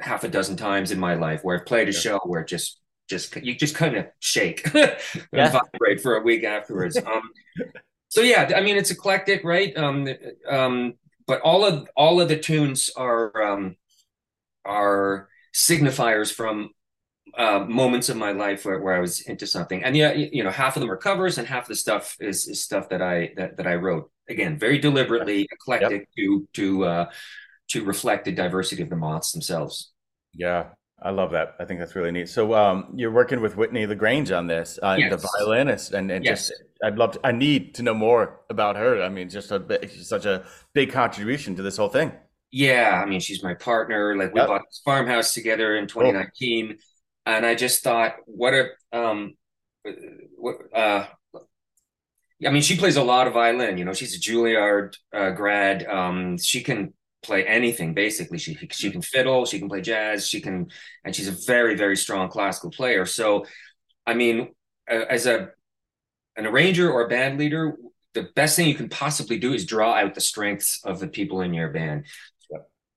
half 0.01 0.25
a 0.25 0.29
dozen 0.29 0.57
times 0.57 0.91
in 0.91 0.99
my 0.99 1.15
life 1.15 1.45
where 1.45 1.59
I've 1.61 1.67
played 1.67 1.89
a 1.89 1.93
Yeah. 1.93 1.99
show 2.01 2.19
where 2.25 2.41
it 2.41 2.49
just 2.49 2.81
just 3.09 3.37
you 3.37 3.55
just 3.55 3.75
kind 3.75 3.97
of 3.97 4.07
shake 4.21 4.67
and 4.75 4.97
Yeah. 5.33 5.51
vibrate 5.51 6.01
for 6.01 6.17
a 6.17 6.23
week 6.23 6.45
afterwards. 6.45 6.97
um, 6.97 7.23
so 8.09 8.21
yeah, 8.23 8.51
I 8.57 8.61
mean 8.63 8.77
it's 8.77 8.91
eclectic, 8.91 9.45
right? 9.45 9.77
Um, 9.77 10.09
um, 10.49 10.95
but 11.27 11.41
all 11.43 11.65
of 11.65 11.89
all 11.97 12.21
of 12.21 12.29
the 12.29 12.39
tunes 12.39 12.91
are 12.97 13.43
um, 13.43 13.77
are 14.65 15.29
signifiers 15.55 16.33
from 16.33 16.71
uh, 17.37 17.61
moments 17.61 18.09
of 18.09 18.17
my 18.17 18.33
life 18.33 18.65
where, 18.65 18.81
where 18.81 18.95
I 18.95 19.01
was 19.01 19.21
into 19.23 19.47
something. 19.47 19.83
And 19.83 19.97
yeah, 19.97 20.13
you 20.13 20.45
know, 20.45 20.51
half 20.51 20.77
of 20.77 20.81
them 20.81 20.91
are 20.91 20.97
covers, 20.97 21.39
and 21.39 21.47
half 21.47 21.65
of 21.65 21.69
the 21.69 21.77
stuff 21.77 22.17
is, 22.21 22.47
is 22.47 22.63
stuff 22.63 22.89
that 22.91 23.03
I 23.03 23.33
that, 23.37 23.57
that 23.57 23.67
I 23.67 23.77
wrote. 23.77 24.11
Again, 24.29 24.59
very 24.59 24.79
deliberately 24.79 25.49
eclectic 25.51 26.09
to 26.17 26.49
to 26.55 26.85
uh, 26.85 27.11
to 27.69 27.85
reflect 27.85 28.25
the 28.25 28.33
diversity 28.33 28.83
of 28.83 28.91
the 28.91 28.97
moths 28.97 29.33
themselves. 29.33 29.93
Yeah, 30.35 30.69
I 31.03 31.11
love 31.11 31.33
that. 31.33 31.57
I 31.59 31.65
think 31.65 31.81
that's 31.81 31.97
really 31.97 32.13
neat. 32.13 32.29
So, 32.29 32.55
um, 32.55 32.93
you're 32.95 33.11
working 33.11 33.41
with 33.41 33.57
Whitney 33.57 33.87
Lagrange 33.87 34.31
on 34.31 34.47
this, 34.47 34.79
uh, 34.83 34.97
the 34.97 35.17
violinist, 35.39 35.93
and, 35.93 36.11
and 36.11 36.25
Yes. 36.25 36.49
just 36.49 36.63
I'd 36.83 36.97
love 36.99 37.13
to. 37.13 37.21
I 37.27 37.33
need 37.33 37.75
to 37.77 37.83
know 37.83 37.95
more 37.95 38.41
about 38.51 38.77
her. 38.77 39.03
I 39.03 39.09
mean, 39.09 39.29
just 39.29 39.51
a 39.53 39.79
she's 39.89 40.09
such 40.09 40.27
a 40.27 40.45
big 40.75 40.91
contribution 40.93 41.57
to 41.57 41.63
this 41.63 41.77
whole 41.77 41.89
thing. 41.89 42.13
Yeah, 42.51 43.01
I 43.03 43.07
mean, 43.09 43.21
she's 43.21 43.43
my 43.43 43.55
partner. 43.55 44.15
Like 44.17 44.35
we 44.35 44.41
Yep. 44.41 44.47
bought 44.47 44.63
this 44.69 44.81
farmhouse 44.85 45.33
together 45.35 45.77
in 45.77 45.87
2019, 45.89 46.79
and 47.27 47.47
I 47.47 47.55
just 47.55 47.83
thought, 47.83 48.17
what 48.27 48.53
a 48.55 48.69
um, 48.93 49.35
what 50.37 50.57
uh, 50.75 51.07
I 52.47 52.51
mean, 52.51 52.63
she 52.63 52.77
plays 52.77 52.97
a 52.97 53.03
lot 53.03 53.27
of 53.27 53.35
violin. 53.35 53.79
You 53.79 53.85
know, 53.85 53.93
she's 53.95 54.17
a 54.17 54.21
Juilliard 54.21 54.95
uh, 55.15 55.31
grad. 55.31 55.87
Um, 55.87 56.37
she 56.39 56.63
can 56.63 56.93
play 57.23 57.47
anything 57.47 57.95
basically. 57.95 58.39
She 58.39 58.57
she 58.73 58.91
can 58.91 59.01
fiddle, 59.03 59.47
she 59.47 59.59
can 59.61 59.69
play 59.69 59.81
jazz, 59.81 60.27
she 60.27 60.41
can, 60.41 60.67
and 61.05 61.15
she's 61.15 61.29
a 61.29 61.37
very 61.47 61.77
very 61.77 61.97
strong 61.97 62.29
classical 62.29 62.71
player. 62.71 63.07
So, 63.07 63.47
I 64.07 64.15
mean, 64.15 64.51
as 64.89 65.27
a 65.27 65.51
an 66.37 66.47
arranger 66.47 66.91
or 66.91 67.05
a 67.05 67.09
band 67.09 67.39
leader, 67.39 67.77
the 68.15 68.29
best 68.35 68.57
thing 68.57 68.69
you 68.69 68.75
can 68.75 68.89
possibly 68.89 69.39
do 69.39 69.53
is 69.53 69.65
draw 69.65 69.95
out 69.95 70.15
the 70.15 70.21
strengths 70.21 70.81
of 70.85 71.01
the 71.01 71.09
people 71.09 71.41
in 71.41 71.55
your 71.55 71.71
band. 71.71 72.07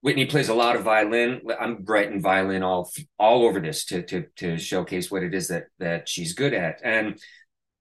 Whitney 0.02 0.26
plays 0.26 0.48
a 0.48 0.54
lot 0.54 0.76
of 0.76 0.84
violin. 0.84 1.40
I'm 1.58 1.84
writing 1.84 2.22
violin 2.22 2.62
all 2.62 2.90
all 3.18 3.44
over 3.44 3.58
this 3.58 3.84
to 3.86 4.02
to 4.02 4.26
to 4.36 4.58
showcase 4.58 5.10
what 5.10 5.24
it 5.24 5.34
is 5.34 5.48
that 5.48 5.64
that 5.78 6.08
she's 6.08 6.32
good 6.34 6.54
at. 6.54 6.80
And 6.84 7.18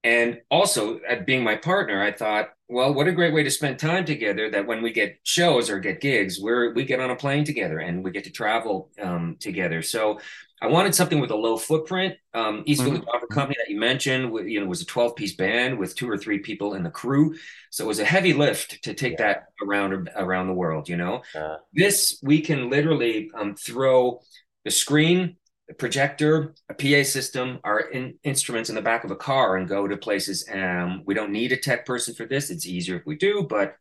and 0.04 0.39
also 0.50 1.00
at 1.08 1.26
being 1.26 1.44
my 1.44 1.56
partner, 1.56 2.02
I 2.02 2.12
thought, 2.12 2.50
well, 2.67 2.93
what 2.93 3.08
a 3.08 3.12
great 3.12 3.34
way 3.34 3.43
to 3.43 3.51
spend 3.51 3.78
time 3.78 4.06
together. 4.06 4.49
That 4.49 4.65
when 4.65 4.82
we 4.82 4.91
get 4.91 5.19
shows 5.23 5.69
or 5.69 5.80
get 5.80 6.01
gigs, 6.01 6.39
we're 6.39 6.73
we 6.73 6.84
get 6.84 6.99
on 6.99 7.12
a 7.12 7.15
plane 7.15 7.43
together 7.43 7.80
and 7.80 8.04
we 8.04 8.12
get 8.12 8.23
to 8.23 8.32
travel 8.32 8.89
um, 9.01 9.38
together. 9.39 9.82
So 9.82 10.19
I 10.62 10.67
wanted 10.67 10.95
something 10.95 11.19
with 11.19 11.30
a 11.32 11.36
low 11.36 11.58
footprint. 11.58 12.15
Um, 12.34 12.63
East. 12.65 12.82
Village 12.82 13.04
Opera 13.13 13.28
Company 13.28 13.58
that 13.63 13.71
you 13.71 13.80
mentioned, 13.80 14.34
you 14.49 14.60
know, 14.62 14.65
was 14.65 14.82
a 14.82 14.86
12 14.86 15.15
piece 15.15 15.36
band 15.36 15.78
with 15.78 15.95
two 15.95 16.10
or 16.10 16.17
three 16.17 16.39
people 16.39 16.73
in 16.73 16.82
the 16.82 16.89
crew. 16.89 17.36
So 17.69 17.84
it 17.84 17.88
was 17.88 17.99
a 17.99 18.06
heavy 18.06 18.34
lift 18.34 18.84
to 18.84 18.93
take 18.93 19.13
Yeah. 19.19 19.25
that 19.28 19.43
around 19.63 20.10
around 20.15 20.47
the 20.47 20.54
world. 20.54 20.89
You 20.89 20.97
know, 20.97 21.21
Uh, 21.36 21.58
this 21.73 22.19
we 22.23 22.41
can 22.41 22.69
literally 22.71 23.30
um, 23.36 23.56
throw 23.56 24.21
the 24.63 24.71
screen, 24.71 25.38
the 25.67 25.73
projector, 25.73 26.54
a 26.69 26.73
PA 26.73 27.04
system, 27.04 27.60
our 27.63 27.80
in- 27.80 28.19
instruments 28.23 28.69
in 28.69 28.75
the 28.75 28.82
back 28.82 29.04
of 29.04 29.12
a 29.12 29.15
car, 29.15 29.58
and 29.58 29.67
go 29.67 29.88
to 29.88 29.97
places. 29.97 30.47
Um, 30.54 31.04
we 31.06 31.13
don't 31.13 31.32
need 31.32 31.51
a 31.51 31.58
tech 31.58 31.86
person 31.86 32.13
for 32.13 32.25
this. 32.25 32.49
It's 32.49 32.67
easier 32.67 32.97
if 32.97 33.06
we 33.06 33.15
do, 33.15 33.45
but 33.49 33.75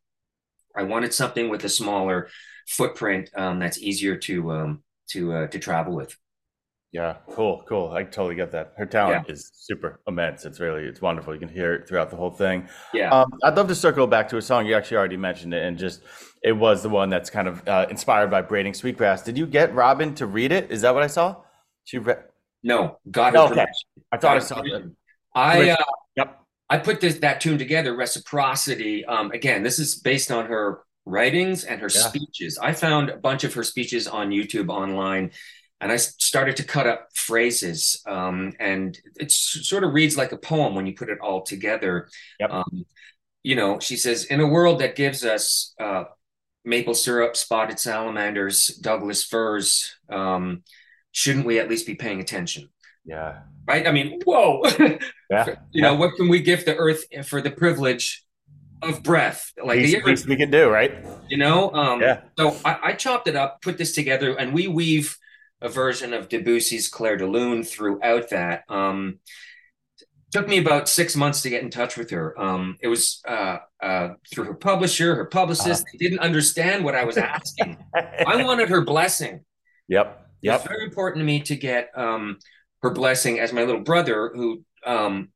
I 0.77 0.83
wanted 0.85 1.13
something 1.15 1.49
with 1.49 1.65
a 1.65 1.69
smaller 1.69 2.29
footprint 2.67 3.31
um, 3.37 3.59
that's 3.59 3.79
easier 3.79 4.17
to 4.17 4.51
um, 4.53 4.83
to 5.11 5.33
uh, 5.35 5.47
to 5.49 5.59
travel 5.59 5.95
with. 5.95 6.17
yeah, 6.93 7.17
cool, 7.33 7.65
cool. 7.69 7.91
I 7.93 8.05
totally 8.05 8.37
get 8.37 8.53
that. 8.53 8.73
Her 8.79 8.87
talent 8.87 9.29
is 9.29 9.51
super 9.55 10.01
immense. 10.07 10.45
It's 10.45 10.61
really, 10.61 10.85
it's 10.85 11.01
wonderful. 11.03 11.35
You 11.35 11.41
can 11.41 11.49
hear 11.49 11.75
it 11.75 11.89
throughout 11.89 12.09
the 12.09 12.17
whole 12.17 12.31
thing. 12.31 12.69
Yeah. 12.93 13.11
Um, 13.11 13.27
I'd 13.43 13.57
love 13.57 13.67
to 13.69 13.75
circle 13.75 14.07
back 14.07 14.29
to 14.29 14.37
a 14.37 14.43
song 14.43 14.65
you 14.65 14.75
actually 14.77 14.99
already 14.99 15.17
mentioned 15.17 15.53
it, 15.55 15.65
and 15.65 15.77
just 15.77 16.03
it 16.43 16.53
was 16.53 16.83
the 16.83 16.89
one 16.89 17.11
that's 17.11 17.31
kind 17.31 17.49
of 17.49 17.67
uh, 17.69 17.87
inspired 17.91 18.31
by 18.31 18.43
braiding 18.43 18.75
sweetgrass. 18.75 19.23
Did 19.23 19.37
you 19.37 19.47
get 19.47 19.75
Robin 19.75 20.15
to 20.15 20.27
read 20.27 20.53
it? 20.53 20.71
Is 20.71 20.83
that 20.83 20.95
what 20.95 21.03
I 21.03 21.09
saw? 21.09 21.37
She 21.85 21.99
read. 21.99 22.25
no, 22.63 22.99
got 23.11 23.35
her 23.35 23.41
Okay. 23.41 23.55
permission. 23.55 23.89
I 24.13 24.17
thought 24.19 24.37
I 24.37 24.39
Got 24.41 24.49
saw 24.49 24.63
that. 24.63 24.93
I 25.35 25.71
uh, 25.71 25.77
Yep. 26.17 26.41
I 26.71 26.79
put 26.79 27.01
this 27.01 27.19
that 27.19 27.41
tune 27.41 27.59
together, 27.59 27.95
reciprocity. 27.95 29.05
Um, 29.05 29.31
again, 29.33 29.63
this 29.63 29.79
is 29.79 29.97
based 29.97 30.31
on 30.31 30.47
her 30.47 30.83
writings 31.05 31.65
and 31.65 31.81
her 31.81 31.89
Yeah. 31.93 32.01
speeches. 32.09 32.59
I 32.59 32.73
found 32.73 33.11
a 33.11 33.17
bunch 33.17 33.45
of 33.45 33.53
her 33.55 33.65
speeches 33.65 34.09
on 34.09 34.31
YouTube 34.31 34.71
online, 34.71 35.33
and 35.81 35.93
I 35.93 35.97
started 35.97 36.57
to 36.57 36.65
cut 36.65 36.87
up 36.87 37.09
phrases, 37.15 38.01
um, 38.07 38.55
and 38.59 38.99
it 39.17 39.31
sort 39.31 39.85
of 39.85 39.93
reads 39.93 40.17
like 40.17 40.33
a 40.33 40.39
poem 40.39 40.75
when 40.75 40.87
you 40.87 40.95
put 40.95 41.11
it 41.11 41.19
all 41.21 41.43
together. 41.43 42.09
Yep. 42.41 42.51
Um, 42.51 42.87
you 43.43 43.57
know, 43.57 43.79
she 43.81 43.97
says, 43.97 44.25
in 44.25 44.41
a 44.41 44.47
world 44.47 44.81
that 44.81 44.97
gives 44.97 45.23
us 45.25 45.75
uh, 45.79 46.05
maple 46.65 46.95
syrup, 46.95 47.37
spotted 47.37 47.79
salamanders, 47.79 48.69
Douglas 48.69 49.23
firs, 49.23 49.95
um, 50.09 50.63
shouldn't 51.15 51.47
we 51.47 51.59
at 51.59 51.71
least 51.71 51.87
be 51.87 51.95
paying 51.95 52.21
attention? 52.21 52.69
Yeah. 53.07 53.39
Right? 53.67 53.87
I 53.87 53.93
mean, 53.93 54.21
whoa. 54.27 54.63
Yeah. 55.31 55.47
you 55.49 55.57
yeah. 55.73 55.83
know, 55.83 55.95
what 55.95 56.15
can 56.17 56.29
we 56.29 56.41
give 56.43 56.65
the 56.67 56.77
earth 56.77 57.05
for 57.27 57.41
the 57.41 57.51
privilege 57.51 58.23
of 58.83 59.03
breath? 59.03 59.51
Like, 59.57 59.79
least, 59.79 59.97
ever- 59.97 60.07
least 60.07 60.29
we 60.29 60.37
can 60.37 60.51
do, 60.51 60.69
right? 60.69 60.93
you 61.31 61.39
know 61.39 61.73
um 61.73 62.03
Yeah. 62.03 62.21
so 62.39 62.55
I, 62.65 62.79
I 62.91 62.93
chopped 62.93 63.27
it 63.29 63.35
up 63.35 63.63
put 63.63 63.79
this 63.79 63.95
together 63.95 64.39
and 64.39 64.53
we 64.53 64.69
weave 64.69 65.17
a 65.63 65.71
version 65.71 66.13
of 66.13 66.29
debussy's 66.29 66.87
clair 66.89 67.17
de 67.17 67.27
lune 67.27 67.65
throughout 67.65 68.29
that 68.29 68.65
um 68.69 69.19
took 70.33 70.47
me 70.47 70.59
about 70.59 70.87
six 70.89 71.17
months 71.17 71.41
to 71.43 71.49
get 71.51 71.63
in 71.63 71.71
touch 71.71 71.97
with 71.97 72.11
her 72.11 72.39
um 72.39 72.77
it 72.83 72.89
was 72.89 73.23
uh 73.27 73.57
uh 73.83 74.09
through 74.31 74.45
her 74.45 74.55
publisher 74.55 75.15
her 75.15 75.25
publicist 75.25 75.87
they 75.93 75.99
didn't 75.99 76.19
understand 76.21 76.85
what 76.85 76.95
i 76.95 77.05
was 77.05 77.17
asking 77.17 77.79
i 77.95 78.45
wanted 78.45 78.69
her 78.69 78.83
blessing 78.85 79.41
Yep. 79.89 80.24
It's 80.57 80.67
very 80.67 80.85
important 80.85 81.21
to 81.21 81.25
me 81.25 81.41
to 81.41 81.57
get 81.57 81.91
um, 81.97 82.39
her 82.83 82.91
blessing 82.91 83.41
as 83.41 83.53
my 83.53 83.65
little 83.65 83.81
brother, 83.81 84.31
who 84.35 84.63
um, 84.85 85.31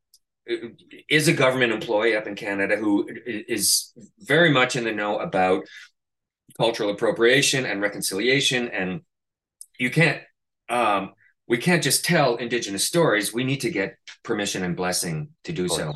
is 1.08 1.28
a 1.28 1.32
government 1.32 1.72
employee 1.72 2.16
up 2.16 2.26
in 2.26 2.34
Canada, 2.34 2.76
who 2.76 3.08
is 3.26 3.92
very 4.18 4.50
much 4.50 4.76
in 4.76 4.84
the 4.84 4.92
know 4.92 5.18
about 5.18 5.64
cultural 6.56 6.90
appropriation 6.90 7.64
and 7.64 7.80
reconciliation. 7.80 8.68
And 8.68 9.00
you 9.78 9.90
can't, 9.90 10.22
um, 10.68 11.12
we 11.46 11.58
can't 11.58 11.82
just 11.82 12.04
tell 12.04 12.36
Indigenous 12.36 12.84
stories. 12.84 13.32
We 13.32 13.44
need 13.44 13.60
to 13.62 13.70
get 13.70 13.96
permission 14.22 14.62
and 14.64 14.76
blessing 14.76 15.30
to 15.44 15.52
do 15.52 15.68
so. 15.68 15.94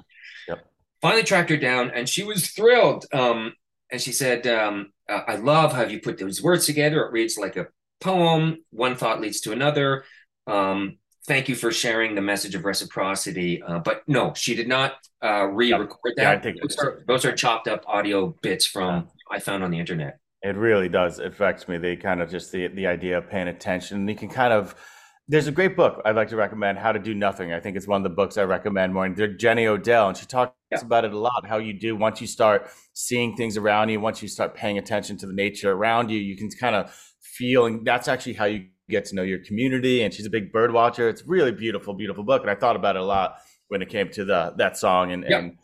Yep. 0.48 0.66
Finally 1.02 1.24
tracked 1.24 1.50
her 1.50 1.56
down, 1.56 1.90
and 1.90 2.08
she 2.08 2.24
was 2.24 2.48
thrilled. 2.48 3.04
Um, 3.12 3.52
and 3.90 4.00
she 4.00 4.12
said, 4.12 4.46
um, 4.46 4.92
"I 5.08 5.36
love 5.36 5.74
how 5.74 5.82
you 5.82 6.00
put 6.00 6.16
those 6.16 6.42
words 6.42 6.64
together. 6.64 7.04
It 7.04 7.12
reads 7.12 7.36
like 7.36 7.56
a 7.56 7.66
poem. 8.02 8.58
One 8.70 8.96
thought 8.96 9.20
leads 9.20 9.40
to 9.42 9.52
another. 9.52 10.04
Um, 10.46 10.98
thank 11.26 11.48
you 11.48 11.54
for 11.54 11.70
sharing 11.70 12.14
the 12.14 12.20
message 12.20 12.54
of 12.54 12.64
reciprocity. 12.64 13.62
Uh, 13.62 13.78
but 13.78 14.02
no, 14.06 14.34
she 14.34 14.54
did 14.54 14.68
not 14.68 14.94
uh, 15.24 15.44
re-record 15.44 16.14
Yeah, 16.16 16.30
I 16.30 16.34
that. 16.34 16.42
think 16.42 16.60
those, 16.60 16.76
are, 16.78 17.04
those 17.06 17.24
are 17.24 17.32
chopped 17.32 17.68
up 17.68 17.84
audio 17.86 18.34
bits 18.42 18.66
from 18.66 19.08
I 19.30 19.38
found 19.38 19.62
on 19.64 19.70
the 19.70 19.78
internet. 19.78 20.18
It 20.42 20.56
really 20.56 20.88
does 20.88 21.20
affect 21.20 21.68
me. 21.68 21.78
They 21.78 21.94
kind 21.96 22.20
of 22.20 22.28
just 22.28 22.50
the 22.50 22.66
the 22.66 22.88
idea 22.88 23.16
of 23.18 23.30
paying 23.30 23.46
attention. 23.48 23.98
And 23.98 24.08
you 24.08 24.16
can 24.16 24.28
kind 24.28 24.52
of 24.52 24.74
there's 25.28 25.46
a 25.46 25.52
great 25.52 25.76
book 25.76 26.02
I'd 26.04 26.16
like 26.16 26.28
to 26.30 26.36
recommend, 26.36 26.78
How 26.78 26.90
to 26.90 26.98
Do 26.98 27.14
Nothing. 27.14 27.52
I 27.52 27.60
think 27.60 27.76
it's 27.76 27.86
one 27.86 27.98
of 28.00 28.02
the 28.02 28.14
books 28.14 28.36
I 28.36 28.42
recommend 28.42 28.92
more. 28.92 29.06
And 29.06 29.38
Jenny 29.38 29.68
Odell, 29.68 30.08
and 30.08 30.16
she 30.16 30.26
talks 30.26 30.52
Yeah. 30.72 30.80
about 30.80 31.04
it 31.04 31.12
a 31.12 31.18
lot. 31.18 31.46
How 31.46 31.58
you 31.58 31.72
do 31.72 31.94
once 31.94 32.20
you 32.20 32.26
start 32.26 32.68
seeing 32.92 33.36
things 33.36 33.56
around 33.56 33.88
you, 33.90 34.00
once 34.00 34.20
you 34.20 34.26
start 34.28 34.54
paying 34.56 34.78
attention 34.78 35.16
to 35.18 35.26
the 35.28 35.32
nature 35.32 35.70
around 35.70 36.10
you, 36.10 36.18
you 36.18 36.36
can 36.36 36.50
kind 36.50 36.74
of 36.74 36.92
feel, 37.36 37.66
and 37.66 37.86
that's 37.86 38.08
actually 38.08 38.34
how 38.34 38.44
you 38.46 38.66
get 38.88 39.04
to 39.06 39.14
know 39.14 39.22
your 39.22 39.38
community. 39.38 40.02
And 40.02 40.12
she's 40.12 40.26
a 40.26 40.30
big 40.30 40.52
bird 40.52 40.72
watcher. 40.72 41.08
It's 41.08 41.22
a 41.22 41.26
really 41.26 41.52
beautiful, 41.52 41.94
beautiful 41.94 42.24
book. 42.24 42.42
And 42.42 42.50
I 42.50 42.54
thought 42.54 42.76
about 42.76 42.96
it 42.96 43.02
a 43.02 43.04
lot 43.04 43.36
when 43.68 43.82
it 43.82 43.88
came 43.88 44.10
to 44.10 44.24
the 44.24 44.54
that 44.58 44.76
song 44.76 45.12
and 45.12 45.24
Yeah. 45.28 45.38
and 45.38 45.58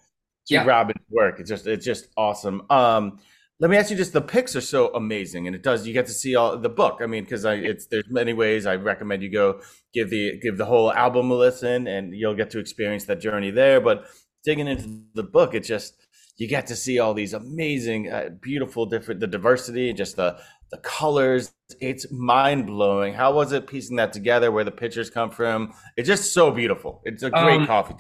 Yeah. 0.49 0.61
Steve 0.61 0.67
Robbins' 0.69 1.05
work. 1.11 1.41
It's 1.41 1.49
just 1.51 1.67
it's 1.67 1.85
just 1.85 2.09
awesome. 2.17 2.63
Um, 2.71 3.19
let 3.61 3.71
me 3.71 3.77
ask 3.77 3.91
you 3.91 3.97
just 3.97 4.13
the 4.13 4.21
pics 4.21 4.55
are 4.55 4.61
so 4.61 4.95
amazing 4.95 5.47
and 5.49 5.57
it 5.57 5.63
does 5.65 5.85
you 5.87 5.93
get 5.93 6.07
to 6.07 6.13
see 6.13 6.37
all 6.37 6.57
the 6.57 6.69
book 6.69 6.99
i 7.03 7.07
mean 7.07 7.25
because 7.25 7.45
i 7.45 7.55
it's 7.55 7.87
there's 7.87 8.09
many 8.09 8.33
ways 8.33 8.67
i 8.67 8.77
recommend 8.77 9.21
you 9.21 9.29
go 9.33 9.61
give 9.93 10.11
the 10.11 10.39
give 10.39 10.57
the 10.59 10.65
whole 10.65 10.93
album 10.93 11.29
a 11.33 11.35
listen 11.35 11.89
and 11.89 12.15
you'll 12.15 12.37
get 12.37 12.51
to 12.51 12.61
experience 12.61 13.05
that 13.07 13.21
journey 13.21 13.51
there 13.51 13.81
but 13.81 14.07
digging 14.45 14.69
into 14.69 15.03
the 15.15 15.25
book 15.25 15.55
it 15.55 15.65
just 15.65 15.95
you 16.37 16.47
get 16.47 16.69
to 16.69 16.77
see 16.77 17.01
all 17.01 17.15
these 17.15 17.35
amazing 17.35 18.09
uh, 18.09 18.29
beautiful 18.41 18.87
different 18.87 19.19
the 19.19 19.27
diversity 19.27 19.93
just 19.93 20.15
the 20.15 20.39
the 20.71 20.79
colors 20.79 21.53
it's 21.81 22.11
mind-blowing 22.13 23.13
how 23.15 23.33
was 23.35 23.53
it 23.53 23.67
piecing 23.67 23.97
that 23.97 24.13
together 24.13 24.51
where 24.53 24.65
the 24.65 24.71
pictures 24.71 25.11
come 25.11 25.31
from 25.31 25.73
it's 25.97 26.09
just 26.09 26.33
so 26.33 26.51
beautiful 26.51 27.01
it's 27.05 27.23
a 27.23 27.31
great 27.31 27.61
Um, 27.61 27.67
coffee 27.67 27.95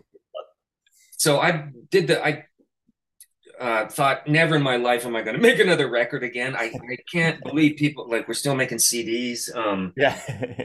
So 1.17 1.41
I 1.41 1.69
did 1.91 2.07
the 2.09 2.25
I 2.25 2.45
uh, 3.61 3.89
thought 3.89 4.29
never 4.29 4.55
in 4.55 4.63
my 4.63 4.77
life 4.77 5.05
am 5.05 5.17
I 5.17 5.23
going 5.23 5.35
to 5.41 5.43
make 5.43 5.59
another 5.59 5.89
record 5.91 6.23
again. 6.23 6.55
I, 6.55 6.67
I 6.67 6.97
can't 7.13 7.43
believe 7.43 7.77
people 7.77 8.09
like 8.09 8.29
we're 8.29 8.35
still 8.35 8.55
making 8.55 8.79
CDs. 8.79 9.55
Um, 9.55 9.93
yeah 9.97 10.17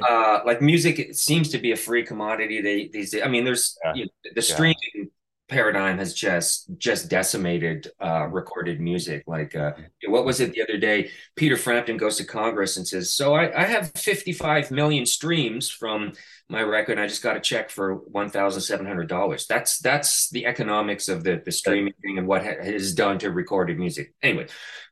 uh, 0.08 0.42
like 0.46 0.62
music 0.62 1.00
it 1.00 1.16
seems 1.16 1.50
to 1.50 1.58
be 1.58 1.72
a 1.72 1.76
free 1.76 2.04
commodity 2.06 2.62
they, 2.62 2.90
these 2.94 3.12
days. 3.12 3.24
I 3.24 3.30
mean, 3.30 3.46
there's 3.46 3.78
Yeah. 3.84 3.94
you 3.96 4.06
know, 4.06 4.32
the 4.36 4.42
streaming 4.44 5.10
paradigm 5.54 6.00
has 6.00 6.16
just 6.16 6.68
just 6.78 7.10
decimated 7.10 7.92
uh, 8.02 8.26
recorded 8.28 8.82
music. 8.82 9.24
Like 9.28 9.56
uh, 9.56 9.74
what 10.08 10.26
was 10.26 10.40
it 10.40 10.52
the 10.54 10.64
other 10.64 10.78
day? 10.78 11.12
Peter 11.36 11.56
Frampton 11.56 11.98
goes 11.98 12.18
to 12.18 12.26
Congress 12.26 12.76
and 12.76 12.88
says, 12.88 13.14
"So 13.14 13.36
I, 13.36 13.62
I 13.62 13.66
have 13.66 13.92
55 13.96 14.72
million 14.72 15.06
streams 15.06 15.70
from 15.70 16.14
my 16.50 16.64
record. 16.64 16.94
And 16.94 17.02
I 17.02 17.08
just 17.08 17.22
got 17.22 17.38
a 17.38 17.40
check 17.40 17.70
for 17.70 17.96
one 17.96 18.30
thousand 18.30 18.62
seven 18.62 18.88
hundred 18.88 19.10
dollars. 19.10 19.46
That's 19.46 19.78
that's 19.78 20.30
the 20.32 20.48
economics 20.48 21.08
of 21.08 21.24
the 21.24 21.42
the 21.46 21.52
streaming 21.52 21.94
thing 22.02 22.18
and 22.18 22.28
what 22.28 22.44
ha- 22.44 22.62
is 22.62 22.96
done 22.96 23.20
to 23.20 23.30
recorded 23.32 23.78
music. 23.78 24.14
Anyway, 24.22 24.48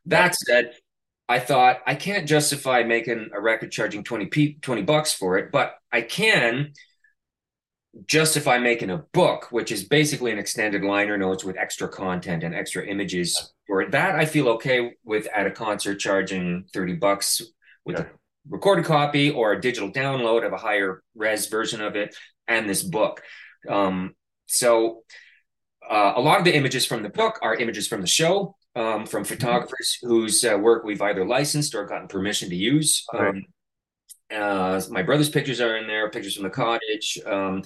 that 0.06 0.34
said." 0.36 0.74
I 1.28 1.38
thought 1.38 1.78
I 1.86 1.94
can't 1.94 2.28
justify 2.28 2.82
making 2.82 3.30
a 3.32 3.40
record 3.40 3.72
charging 3.72 4.04
20 4.04 4.26
p 4.26 4.58
20 4.60 4.82
bucks 4.82 5.14
for 5.14 5.38
it, 5.38 5.50
but 5.50 5.76
I 5.90 6.02
can 6.02 6.72
justify 8.06 8.58
making 8.58 8.90
a 8.90 8.98
book, 9.12 9.48
which 9.50 9.70
is 9.70 9.84
basically 9.84 10.30
an 10.32 10.38
extended 10.38 10.82
liner 10.82 11.18
notes 11.18 11.44
with 11.44 11.56
extra 11.56 11.88
content 11.88 12.42
and 12.42 12.54
extra 12.54 12.84
images 12.86 13.52
for. 13.66 13.86
That 13.86 14.14
I 14.14 14.24
feel 14.24 14.48
okay 14.50 14.92
with 15.04 15.26
at 15.34 15.46
a 15.46 15.50
concert 15.50 15.96
charging 15.96 16.64
30 16.72 16.94
bucks 16.94 17.42
with 17.84 17.96
Yeah. 17.98 18.04
a 18.04 18.06
recorded 18.48 18.84
copy 18.86 19.30
or 19.30 19.52
a 19.52 19.60
digital 19.60 19.90
download 19.92 20.46
of 20.46 20.52
a 20.52 20.56
higher 20.56 21.02
res 21.14 21.46
version 21.46 21.80
of 21.80 21.94
it 21.96 22.16
and 22.48 22.68
this 22.68 22.82
book. 22.82 23.22
Um, 23.68 24.14
so 24.46 25.02
uh, 25.88 26.14
a 26.16 26.20
lot 26.20 26.38
of 26.38 26.44
the 26.44 26.54
images 26.56 26.86
from 26.86 27.02
the 27.02 27.08
book 27.10 27.38
are 27.42 27.54
images 27.54 27.86
from 27.88 28.00
the 28.00 28.06
show, 28.06 28.56
um, 28.74 29.06
from 29.06 29.24
photographers 29.24 29.98
whose 30.00 30.44
uh, 30.44 30.56
work 30.56 30.84
we've 30.84 31.02
either 31.02 31.26
licensed 31.26 31.74
or 31.74 31.84
gotten 31.86 32.08
permission 32.08 32.48
to 32.48 32.56
use. 32.56 33.04
Um, 33.14 33.44
uh, 34.32 34.80
my 34.90 35.02
brother's 35.02 35.28
pictures 35.30 35.60
are 35.60 35.76
in 35.76 35.86
there, 35.86 36.10
pictures 36.10 36.34
from 36.34 36.44
the 36.44 36.50
cottage. 36.50 37.18
Um, 37.26 37.62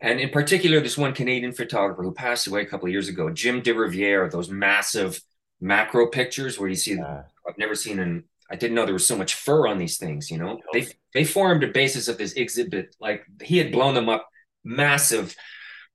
and 0.00 0.20
in 0.20 0.30
particular, 0.30 0.80
this 0.80 0.98
one 0.98 1.14
Canadian 1.14 1.52
photographer 1.52 2.02
who 2.02 2.12
passed 2.12 2.46
away 2.46 2.62
a 2.62 2.66
couple 2.66 2.86
of 2.86 2.92
years 2.92 3.08
ago, 3.08 3.30
Jim 3.30 3.62
des 3.62 3.72
Rivières, 3.72 4.30
those 4.30 4.50
massive 4.50 5.20
macro 5.60 6.06
pictures 6.08 6.58
where 6.58 6.68
you 6.68 6.74
see, 6.74 6.94
Yeah. 6.94 7.22
I've 7.48 7.58
never 7.58 7.74
seen 7.74 7.98
an, 7.98 8.24
I 8.50 8.56
didn't 8.56 8.74
know 8.74 8.84
there 8.84 8.92
was 8.92 9.06
so 9.06 9.16
much 9.16 9.34
fur 9.34 9.66
on 9.66 9.78
these 9.78 9.96
things, 9.96 10.30
you 10.30 10.38
know? 10.38 10.60
They, 10.72 10.86
they 11.14 11.24
formed 11.24 11.64
a 11.64 11.68
basis 11.68 12.08
of 12.08 12.18
this 12.18 12.32
exhibit. 12.34 12.94
Like 13.00 13.24
he 13.42 13.58
had 13.58 13.72
blown 13.72 13.94
them 13.94 14.08
up, 14.08 14.28
massive 14.64 15.34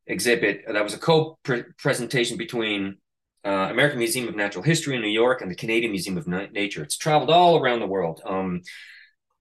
exhibit 0.07 0.63
that 0.67 0.83
was 0.83 0.93
a 0.93 0.99
co-presentation 0.99 2.37
between 2.37 2.97
uh, 3.45 3.67
American 3.69 3.99
Museum 3.99 4.27
of 4.27 4.35
Natural 4.35 4.63
History 4.63 4.95
in 4.95 5.01
New 5.01 5.07
York 5.07 5.41
and 5.41 5.51
the 5.51 5.55
Canadian 5.55 5.91
Museum 5.91 6.17
of 6.17 6.27
Na- 6.27 6.47
Nature. 6.51 6.83
It's 6.83 6.97
traveled 6.97 7.29
all 7.29 7.57
around 7.59 7.79
the 7.79 7.87
world. 7.87 8.21
Um, 8.25 8.61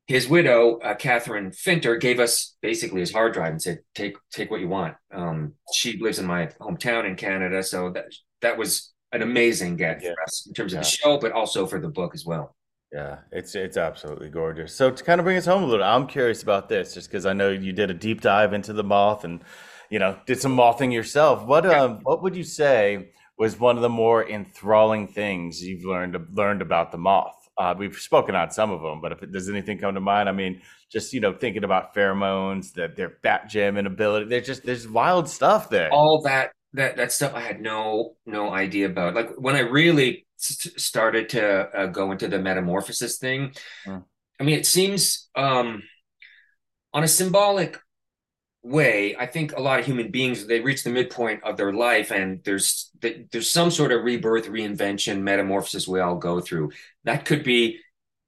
his 0.08 0.26
widow, 0.28 0.78
uh, 0.78 0.94
Catherine 0.94 1.50
Finter, 1.52 2.00
gave 2.00 2.18
us 2.18 2.56
basically 2.62 3.00
his 3.00 3.12
hard 3.12 3.34
drive 3.34 3.52
and 3.52 3.62
said, 3.62 3.80
"Take 3.94 4.16
take 4.32 4.50
what 4.50 4.60
you 4.60 4.68
want." 4.68 4.96
Um, 5.12 5.54
she 5.72 5.98
lives 5.98 6.18
in 6.18 6.26
my 6.26 6.46
hometown 6.60 7.06
in 7.06 7.14
Canada, 7.14 7.62
so 7.62 7.90
that 7.90 8.06
that 8.40 8.56
was 8.58 8.92
an 9.12 9.22
amazing 9.22 9.76
get 9.76 10.02
Yeah. 10.02 10.14
for 10.14 10.22
us 10.22 10.46
in 10.46 10.54
terms 10.54 10.72
of 10.72 10.78
Yeah. 10.78 10.82
the 10.82 10.88
show, 10.88 11.18
but 11.18 11.32
also 11.32 11.66
for 11.66 11.78
the 11.78 11.88
book 11.88 12.14
as 12.14 12.24
well. 12.26 12.56
Yeah, 12.92 13.18
it's 13.32 13.54
it's 13.54 13.76
absolutely 13.76 14.30
gorgeous. 14.30 14.74
So 14.74 14.90
to 14.90 15.04
kind 15.04 15.20
of 15.20 15.24
bring 15.24 15.36
us 15.36 15.44
home 15.46 15.62
a 15.62 15.66
little, 15.66 15.84
I'm 15.84 16.06
curious 16.06 16.42
about 16.42 16.68
this, 16.70 16.94
just 16.94 17.08
because 17.10 17.26
I 17.26 17.34
know 17.34 17.50
you 17.50 17.72
did 17.74 17.90
a 17.90 17.94
deep 17.94 18.22
dive 18.22 18.54
into 18.54 18.72
the 18.72 18.82
moth 18.84 19.24
and 19.24 19.44
you 19.90 19.98
know 19.98 20.16
did 20.26 20.40
some 20.40 20.56
mothing 20.56 20.90
yourself. 20.92 21.44
What 21.44 21.66
um 21.66 22.00
what 22.02 22.22
would 22.22 22.34
you 22.34 22.44
say 22.44 23.10
was 23.38 23.60
one 23.60 23.76
of 23.76 23.82
the 23.82 23.88
more 23.90 24.26
enthralling 24.28 25.06
things 25.06 25.62
you've 25.62 25.84
learned 25.84 26.16
learned 26.34 26.62
about 26.62 26.90
the 26.92 26.98
moth? 26.98 27.37
Uh, 27.58 27.74
we've 27.76 27.96
spoken 27.96 28.34
on 28.36 28.50
some 28.50 28.70
of 28.70 28.80
them, 28.82 29.00
but 29.00 29.10
if 29.12 29.22
it, 29.22 29.32
does 29.32 29.48
anything 29.48 29.78
come 29.78 29.94
to 29.94 30.00
mind? 30.00 30.28
I 30.28 30.32
mean, 30.32 30.62
just 30.90 31.12
you 31.12 31.20
know 31.20 31.32
thinking 31.32 31.64
about 31.64 31.94
pheromones, 31.94 32.72
that 32.74 32.94
their 32.96 33.16
bat 33.22 33.48
jamming 33.48 33.86
ability. 33.86 34.26
There's 34.26 34.46
just 34.46 34.64
there's 34.64 34.88
wild 34.88 35.28
stuff 35.28 35.68
there. 35.68 35.92
all 35.92 36.22
that 36.22 36.52
that 36.74 36.96
that 36.96 37.10
stuff 37.12 37.34
I 37.34 37.40
had 37.40 37.60
no 37.60 38.14
no 38.26 38.52
idea 38.52 38.86
about. 38.86 39.14
Like 39.14 39.30
when 39.36 39.56
I 39.56 39.60
really 39.60 40.26
s- 40.38 40.70
started 40.76 41.30
to 41.30 41.42
uh, 41.44 41.86
go 41.86 42.12
into 42.12 42.28
the 42.28 42.38
metamorphosis 42.38 43.18
thing, 43.18 43.52
Mm. 43.86 44.04
I 44.40 44.44
mean, 44.44 44.56
it 44.58 44.66
seems 44.66 45.28
um, 45.34 45.82
on 46.94 47.02
a 47.02 47.08
symbolic 47.08 47.76
way. 48.62 49.16
I 49.16 49.26
think 49.26 49.52
a 49.52 49.60
lot 49.60 49.80
of 49.80 49.86
human 49.86 50.10
beings 50.10 50.46
they 50.46 50.60
reach 50.60 50.84
the 50.84 50.90
midpoint 50.90 51.42
of 51.44 51.56
their 51.56 51.72
life, 51.72 52.10
and 52.10 52.42
there's 52.44 52.90
there's 53.00 53.50
some 53.50 53.70
sort 53.70 53.92
of 53.92 54.04
rebirth, 54.04 54.46
reinvention, 54.46 55.20
metamorphosis 55.20 55.88
we 55.88 56.00
all 56.00 56.16
go 56.16 56.40
through. 56.40 56.72
That 57.04 57.24
could 57.24 57.44
be 57.44 57.78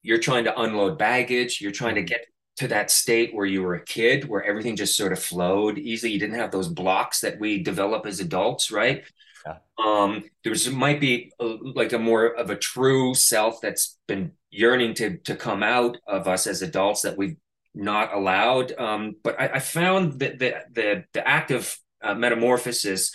you're 0.02 0.18
trying 0.18 0.44
to 0.44 0.60
unload 0.60 0.98
baggage, 0.98 1.60
you're 1.60 1.72
trying 1.72 1.96
to 1.96 2.02
get 2.02 2.26
to 2.56 2.68
that 2.68 2.90
state 2.90 3.34
where 3.34 3.46
you 3.46 3.62
were 3.62 3.74
a 3.74 3.84
kid, 3.84 4.28
where 4.28 4.42
everything 4.44 4.76
just 4.76 4.96
sort 4.96 5.12
of 5.12 5.18
flowed 5.18 5.78
easily. 5.78 6.12
You 6.12 6.18
didn't 6.18 6.38
have 6.38 6.50
those 6.50 6.68
blocks 6.68 7.20
that 7.20 7.38
we 7.38 7.62
develop 7.62 8.06
as 8.06 8.20
adults, 8.20 8.70
right? 8.70 9.04
Yeah. 9.46 9.56
Um, 9.82 10.24
there's 10.44 10.68
might 10.70 11.00
be 11.00 11.32
a, 11.40 11.44
like 11.44 11.92
a 11.92 11.98
more 11.98 12.26
of 12.26 12.50
a 12.50 12.56
true 12.56 13.14
self 13.14 13.60
that's 13.60 13.98
been 14.06 14.32
yearning 14.50 14.94
to 14.94 15.16
to 15.18 15.36
come 15.36 15.62
out 15.62 15.98
of 16.06 16.28
us 16.28 16.46
as 16.46 16.62
adults 16.62 17.02
that 17.02 17.16
we've 17.16 17.36
not 17.74 18.14
allowed. 18.14 18.72
Um, 18.78 19.16
but 19.22 19.40
I, 19.40 19.48
I, 19.54 19.58
found 19.60 20.20
that 20.20 20.38
the 20.38 20.54
the 20.72 21.04
the 21.12 21.26
act 21.26 21.50
of 21.50 21.76
uh, 22.02 22.14
metamorphosis 22.14 23.12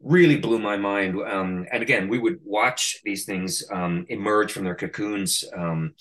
really 0.00 0.36
blew 0.36 0.58
my 0.58 0.76
mind. 0.76 1.20
Um, 1.20 1.66
and 1.70 1.82
again, 1.82 2.08
we 2.08 2.18
would 2.18 2.38
watch 2.44 2.98
these 3.04 3.24
things 3.24 3.64
um, 3.72 4.06
emerge 4.08 4.52
from 4.52 4.64
their 4.64 4.76
cocoons. 4.76 5.44
Um, 5.56 5.94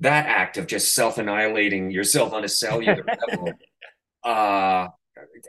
that 0.00 0.26
act 0.26 0.56
of 0.56 0.66
just 0.66 0.94
self 0.94 1.18
annihilating 1.18 1.90
yourself 1.90 2.32
on 2.32 2.44
a 2.44 2.48
cellular 2.48 3.04
level, 3.28 3.52
uh, 4.22 4.88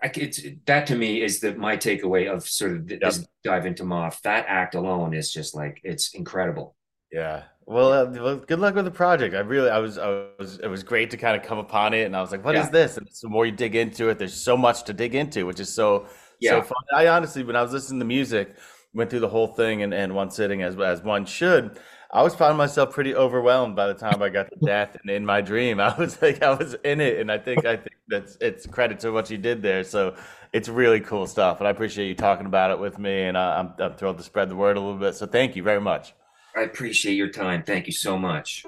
it's 0.04 0.42
that 0.66 0.88
to 0.88 0.96
me 0.96 1.22
is 1.22 1.40
the 1.40 1.56
my 1.56 1.78
takeaway 1.78 2.32
of 2.32 2.48
sort 2.48 2.72
of 2.74 2.90
yep. 2.90 3.00
this 3.00 3.28
dive 3.44 3.66
into 3.66 3.84
Moth. 3.84 4.22
That 4.24 4.46
act 4.48 4.76
alone 4.76 5.14
is 5.14 5.32
just 5.32 5.56
like 5.56 5.82
it's 5.84 6.14
incredible. 6.14 6.76
Yeah. 7.12 7.44
Well, 7.68 7.92
uh, 7.92 8.06
well, 8.12 8.36
good 8.38 8.60
luck 8.60 8.76
with 8.76 8.86
the 8.86 8.92
project. 8.92 9.34
I 9.34 9.40
really, 9.40 9.70
I 9.70 9.80
was, 9.80 9.98
I 9.98 10.28
was, 10.38 10.60
it 10.60 10.68
was 10.68 10.84
great 10.84 11.10
to 11.12 11.18
kind 11.18 11.36
of 11.36 11.48
come 11.48 11.58
upon 11.58 11.96
it, 11.96 12.04
and 12.04 12.16
I 12.16 12.22
was 12.22 12.32
like, 12.32 12.46
"What 12.46 12.54
yeah. 12.54 12.64
is 12.64 12.70
this?" 12.70 12.98
And 12.98 13.08
the 13.08 13.30
more 13.30 13.46
you 13.46 13.52
dig 13.52 13.76
into 13.76 14.10
it, 14.10 14.20
there's 14.20 14.40
so 14.40 14.56
much 14.56 14.84
to 14.84 14.94
dig 14.94 15.16
into, 15.16 15.48
which 15.48 15.60
is 15.60 15.74
so, 15.74 16.08
yeah. 16.40 16.52
so 16.52 16.62
fun. 16.62 16.84
I 16.94 17.08
honestly, 17.08 17.44
when 17.44 17.56
I 17.56 17.64
was 17.64 17.72
listening 17.72 18.00
to 18.00 18.06
music, 18.06 18.56
went 18.94 19.10
through 19.10 19.22
the 19.22 19.30
whole 19.30 19.48
thing 19.48 19.80
in, 19.80 19.94
in 19.94 20.14
one 20.14 20.30
sitting, 20.30 20.62
as 20.62 20.80
as 20.80 21.02
one 21.02 21.26
should. 21.26 21.80
I 22.12 22.22
was 22.22 22.36
finding 22.36 22.58
myself 22.58 22.94
pretty 22.94 23.16
overwhelmed 23.16 23.76
by 23.76 23.88
the 23.88 23.96
time 23.96 24.22
I 24.22 24.30
got 24.30 24.48
to 24.52 24.56
death 24.64 24.96
and 25.02 25.10
in 25.10 25.26
my 25.26 25.42
dream. 25.42 25.80
I 25.82 25.98
was 25.98 26.22
like, 26.22 26.44
I 26.44 26.54
was 26.54 26.76
in 26.84 27.02
it, 27.02 27.20
and 27.20 27.32
I 27.32 27.40
think 27.40 27.66
I 27.66 27.78
think 27.78 27.96
that's 28.08 28.38
it's 28.42 28.68
credit 28.68 29.00
to 29.00 29.12
what 29.12 29.32
you 29.32 29.40
did 29.40 29.64
there. 29.64 29.84
So 29.84 30.16
it's 30.54 30.70
really 30.70 31.00
cool 31.00 31.26
stuff, 31.26 31.62
and 31.62 31.68
I 31.68 31.72
appreciate 31.72 32.08
you 32.08 32.16
talking 32.16 32.46
about 32.46 32.70
it 32.70 32.78
with 32.78 33.00
me, 33.00 33.24
and 33.24 33.36
I'm 33.36 33.74
I'm 33.80 33.96
thrilled 33.96 34.20
to 34.20 34.24
spread 34.24 34.50
the 34.50 34.56
word 34.56 34.78
a 34.78 34.80
little 34.80 35.00
bit. 35.00 35.16
So 35.16 35.26
thank 35.26 35.56
you 35.56 35.64
very 35.64 35.82
much. 35.82 36.14
I 36.58 36.62
appreciate 36.62 37.16
your 37.16 37.28
time. 37.28 37.64
Thank 37.64 37.86
you 37.86 37.94
so 37.94 38.18
much. 38.18 38.64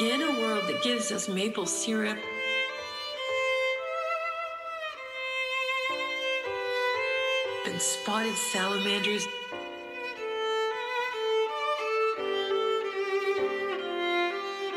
In 0.00 0.22
a 0.22 0.40
world 0.40 0.64
that 0.68 0.82
gives 0.82 1.12
us 1.12 1.28
maple 1.28 1.66
syrup 1.66 2.16
and 7.66 7.80
spotted 7.80 8.36
salamanders. 8.36 9.26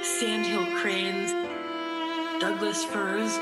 Sandhill 0.03 0.65
cranes, 0.81 1.31
Douglas 2.41 2.83
firs. 2.83 3.39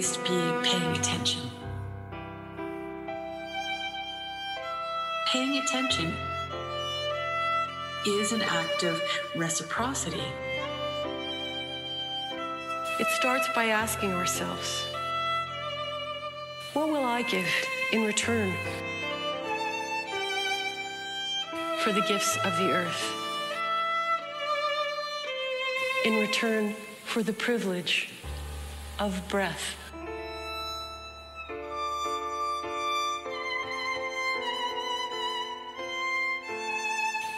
Least 0.00 0.24
be 0.24 0.52
paying 0.62 0.96
attention? 0.96 1.42
Paying 5.26 5.58
attention 5.58 6.14
is 8.06 8.32
an 8.32 8.40
act 8.40 8.82
of 8.82 8.98
reciprocity. 9.36 10.24
It 12.98 13.08
starts 13.08 13.46
by 13.54 13.66
asking 13.66 14.14
ourselves, 14.14 14.86
what 16.72 16.88
will 16.88 17.04
I 17.04 17.20
give 17.20 17.50
in 17.92 18.06
return 18.06 18.54
for 21.80 21.92
the 21.92 22.00
gifts 22.08 22.38
of 22.38 22.56
the 22.56 22.70
earth? 22.70 23.04
In 26.06 26.14
return 26.14 26.74
for 27.04 27.22
the 27.22 27.34
privilege 27.34 28.14
of 28.98 29.28
breath. 29.28 29.76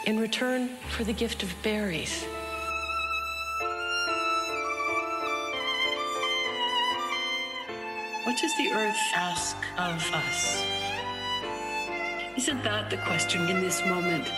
In 0.05 0.19
return 0.19 0.67
for 0.89 1.05
the 1.05 1.13
gift 1.13 1.43
of 1.43 1.53
berries. 1.63 2.25
What 8.25 8.37
does 8.37 8.57
the 8.57 8.69
earth 8.73 8.99
ask 9.15 9.55
of 9.77 10.13
us? 10.13 10.65
Isn't 12.35 12.61
that 12.63 12.89
the 12.89 12.97
question 12.97 13.47
in 13.47 13.61
this 13.61 13.85
moment? 13.85 14.29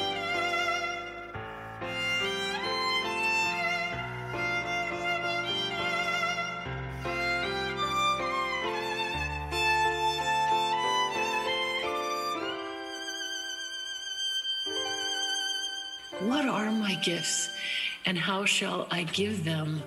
How 18.36 18.44
shall 18.44 18.86
I 18.92 19.04
give 19.04 19.46
them 19.46 19.82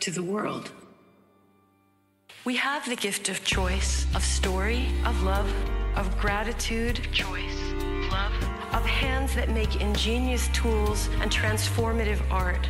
to 0.00 0.10
the 0.10 0.22
world? 0.22 0.72
We 2.46 2.56
have 2.56 2.88
the 2.88 2.96
gift 2.96 3.28
of 3.28 3.44
choice, 3.44 4.06
of 4.14 4.24
story, 4.24 4.86
of 5.04 5.22
love, 5.22 5.52
of 5.94 6.06
gratitude, 6.18 7.06
choice, 7.12 7.58
love, 8.10 8.32
of 8.72 8.82
hands 8.86 9.34
that 9.34 9.50
make 9.50 9.82
ingenious 9.82 10.48
tools 10.54 11.10
and 11.20 11.30
transformative 11.30 12.22
art. 12.30 12.66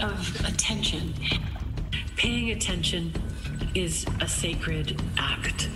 Of 0.00 0.44
attention. 0.46 1.14
Paying 2.16 2.50
attention 2.50 3.12
is 3.74 4.06
a 4.20 4.28
sacred 4.28 5.00
act. 5.16 5.68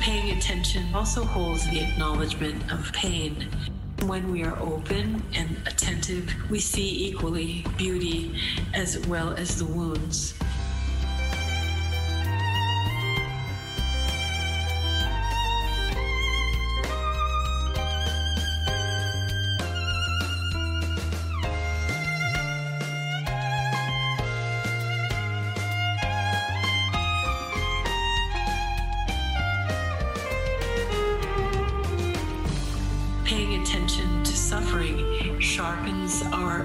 Paying 0.00 0.36
attention 0.36 0.94
also 0.94 1.24
holds 1.24 1.68
the 1.70 1.80
acknowledgement 1.80 2.72
of 2.72 2.92
pain. 2.92 3.48
When 4.06 4.30
we 4.30 4.42
are 4.44 4.58
open 4.58 5.22
and 5.34 5.56
attentive, 5.66 6.32
we 6.50 6.58
see 6.58 7.08
equally 7.08 7.66
beauty 7.76 8.34
as 8.74 8.98
well 9.06 9.34
as 9.34 9.58
the 9.58 9.66
wounds. 9.66 10.34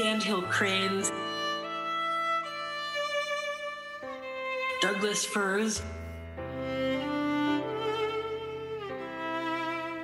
sandhill 0.00 0.40
cranes, 0.40 1.12
Douglas 4.80 5.26
firs. 5.26 5.82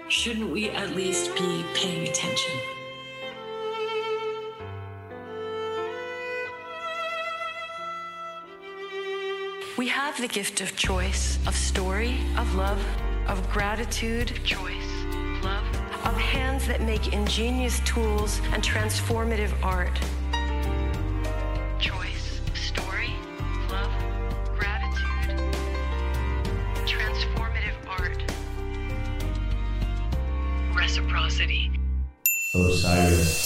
Shouldn't 0.08 0.50
we 0.50 0.68
at 0.68 0.94
least 0.94 1.34
be 1.34 1.64
paying 1.72 2.06
attention? 2.08 2.52
We 9.78 9.88
have 9.88 10.20
the 10.20 10.28
gift 10.28 10.60
of 10.60 10.76
choice, 10.76 11.38
of 11.46 11.56
story, 11.56 12.18
of 12.36 12.54
love, 12.54 12.84
of 13.28 13.50
gratitude, 13.50 14.40
choice, 14.44 14.95
hands 16.18 16.66
that 16.66 16.80
make 16.80 17.12
ingenious 17.12 17.80
tools 17.80 18.40
and 18.52 18.62
transformative 18.62 19.52
art. 19.62 19.98
Choice, 21.78 22.40
story, 22.54 23.10
love, 23.70 23.90
gratitude, 24.58 25.38
transformative 26.84 27.76
art, 27.88 28.22
reciprocity. 30.74 31.70
Osiris. 32.54 33.44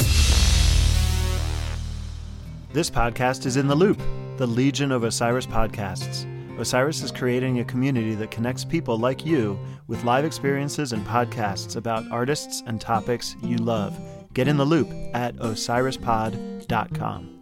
This 2.72 2.88
podcast 2.88 3.46
is 3.46 3.56
in 3.56 3.66
the 3.66 3.74
loop, 3.74 4.00
the 4.36 4.46
Legion 4.46 4.92
of 4.92 5.02
Osiris 5.02 5.46
podcasts. 5.46 6.26
Osiris 6.58 7.02
is 7.02 7.10
creating 7.10 7.58
a 7.58 7.64
community 7.64 8.14
that 8.14 8.30
connects 8.30 8.64
people 8.64 8.98
like 8.98 9.26
you 9.26 9.58
with 9.90 10.04
live 10.04 10.24
experiences 10.24 10.92
and 10.92 11.04
podcasts 11.04 11.74
about 11.74 12.08
artists 12.12 12.62
and 12.66 12.80
topics 12.80 13.34
you 13.42 13.56
love. 13.56 13.98
Get 14.32 14.46
in 14.46 14.56
the 14.56 14.64
loop 14.64 14.88
at 15.12 15.34
osirispod.com. 15.36 17.39